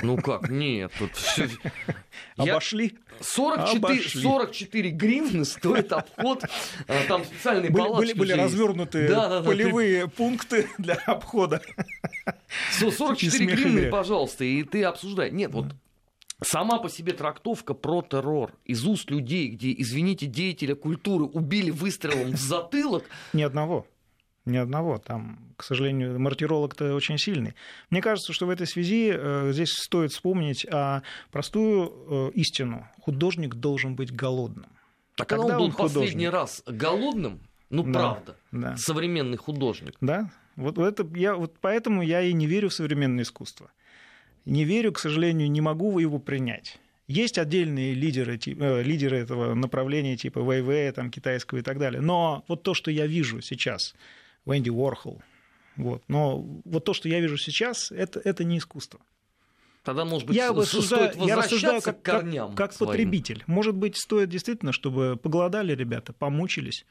[0.02, 1.48] Ну как, нет, тут все...
[2.36, 2.96] Обошли?
[3.20, 4.22] 44, Обошли.
[4.22, 6.44] 44 гривны стоит обход,
[6.88, 10.10] а, там специальные были, Были, были развернуты да, да, да, полевые ты...
[10.10, 11.62] пункты для обхода.
[12.78, 15.30] 44 гривны, пожалуйста, и ты обсуждай.
[15.30, 15.66] Нет, вот
[16.42, 22.32] Сама по себе трактовка про террор из уст людей, где, извините, деятеля культуры убили выстрелом
[22.32, 23.04] в затылок.
[23.32, 23.86] Ни одного.
[24.46, 24.98] Ни одного.
[24.98, 27.54] Там, к сожалению, мартиролог-то очень сильный.
[27.88, 32.86] Мне кажется, что в этой связи э, здесь стоит вспомнить о простую э, истину.
[33.00, 34.66] Художник должен быть голодным.
[35.16, 35.94] Так когда он был художник?
[35.94, 37.40] последний раз голодным,
[37.70, 38.76] ну да, правда, да.
[38.76, 39.96] современный художник.
[40.00, 43.70] Да, вот, это, я, вот поэтому я и не верю в современное искусство.
[44.44, 46.78] Не верю, к сожалению, не могу его принять.
[47.06, 52.00] Есть отдельные лидеры, э, лидеры этого направления, типа ВВ, там, китайского и так далее.
[52.00, 53.94] Но вот то, что я вижу сейчас,
[54.46, 55.22] Венди Уорхол.
[55.76, 56.02] Вот.
[56.08, 59.00] Но вот то, что я вижу сейчас, это, это не искусство.
[59.82, 63.44] Тогда, может быть, я рассуждаю, стоит я рассуждаю как, к корням как, как потребитель.
[63.46, 66.86] Может быть, стоит действительно, чтобы поголодали ребята, помучились,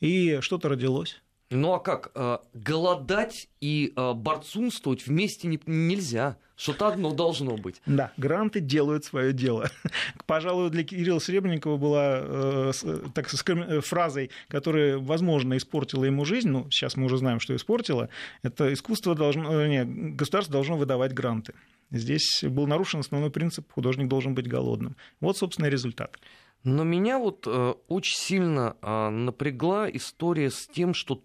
[0.00, 1.20] и что-то родилось.
[1.50, 2.10] Ну а как?
[2.14, 6.36] Э, голодать и э, борцунствовать вместе не, нельзя.
[6.56, 7.80] Что-то одно должно быть.
[7.86, 9.70] Да, гранты делают свое дело.
[10.26, 12.72] Пожалуй, для Кирилла Сребренникова была э,
[13.14, 13.44] так, с
[13.82, 18.08] фразой, которая, возможно, испортила ему жизнь, ну, сейчас мы уже знаем, что испортила,
[18.42, 21.54] это искусство должно, нет, государство должно выдавать гранты.
[21.90, 24.96] Здесь был нарушен основной принцип, художник должен быть голодным.
[25.20, 26.18] Вот, собственно, результат.
[26.64, 31.22] Но меня вот э, очень сильно э, напрягла история с тем, что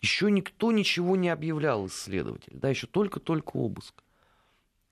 [0.00, 4.02] еще никто ничего не объявлял исследователь, да, еще только-только обыск.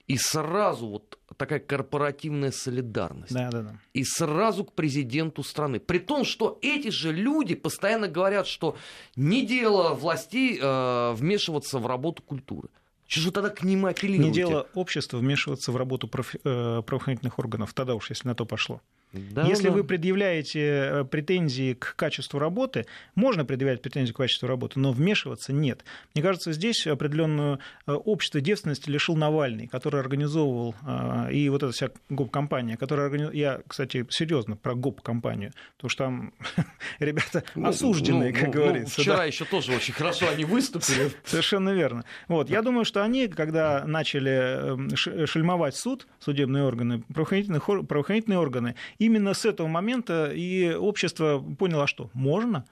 [0.07, 3.33] И сразу вот такая корпоративная солидарность.
[3.33, 3.79] Да, да, да.
[3.93, 5.81] И сразу к президенту страны.
[5.81, 8.79] При том, что эти же люди постоянно говорят, что
[9.17, 12.71] не дело властей э, вмешиваться в работу культуры.
[13.07, 14.29] Что же тогда к ним апеллируете?
[14.29, 16.35] Не дело общества вмешиваться в работу проф...
[16.37, 18.81] э, правоохранительных органов, тогда уж, если на то пошло.
[19.13, 19.73] Да, Если да.
[19.73, 22.85] вы предъявляете э, претензии к качеству работы,
[23.15, 25.83] можно предъявлять претензии к качеству работы, но вмешиваться нет.
[26.15, 31.73] Мне кажется, здесь определенную э, общество девственности лишил Навальный, который организовывал, э, и вот эта
[31.73, 33.33] вся ГОП-компания, которая организ...
[33.33, 36.35] Я, кстати, серьезно про ГОП-компанию, потому что там
[36.99, 39.01] ребята ну, осужденные, ну, как ну, ну говорится.
[39.01, 39.25] Вчера да.
[39.25, 41.13] еще тоже очень хорошо они выступили.
[41.25, 42.05] Совершенно верно.
[42.29, 44.97] Вот, я думаю, что они, когда начали
[45.27, 52.11] шельмовать суд, судебные органы, правоохранительные, правоохранительные органы, именно с этого момента и общество поняло, что
[52.13, 52.65] можно,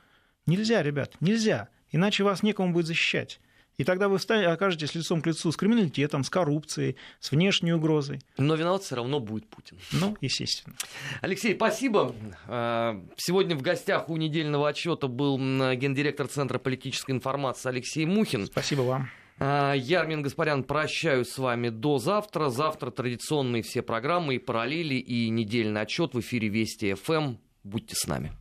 [0.47, 3.41] нельзя, ребят, нельзя, иначе вас некому будет защищать.
[3.79, 8.21] И тогда вы окажетесь лицом к лицу с криминалитетом, с коррупцией, с внешней угрозой.
[8.39, 9.77] Но виноват все равно будет Путин.
[9.93, 10.75] Ну, естественно.
[11.21, 12.15] Алексей, спасибо.
[12.47, 18.47] А, сегодня в гостях у недельного отчета был гендиректор Центра политической информации Алексей Мухин.
[18.47, 19.11] Спасибо вам.
[19.39, 22.49] А, я, Армин Гаспарян, прощаюсь с вами до завтра.
[22.49, 27.37] Завтра традиционные все программы и параллели, и недельный отчет в эфире Вести ФМ.
[27.63, 28.33] Будьте с нами.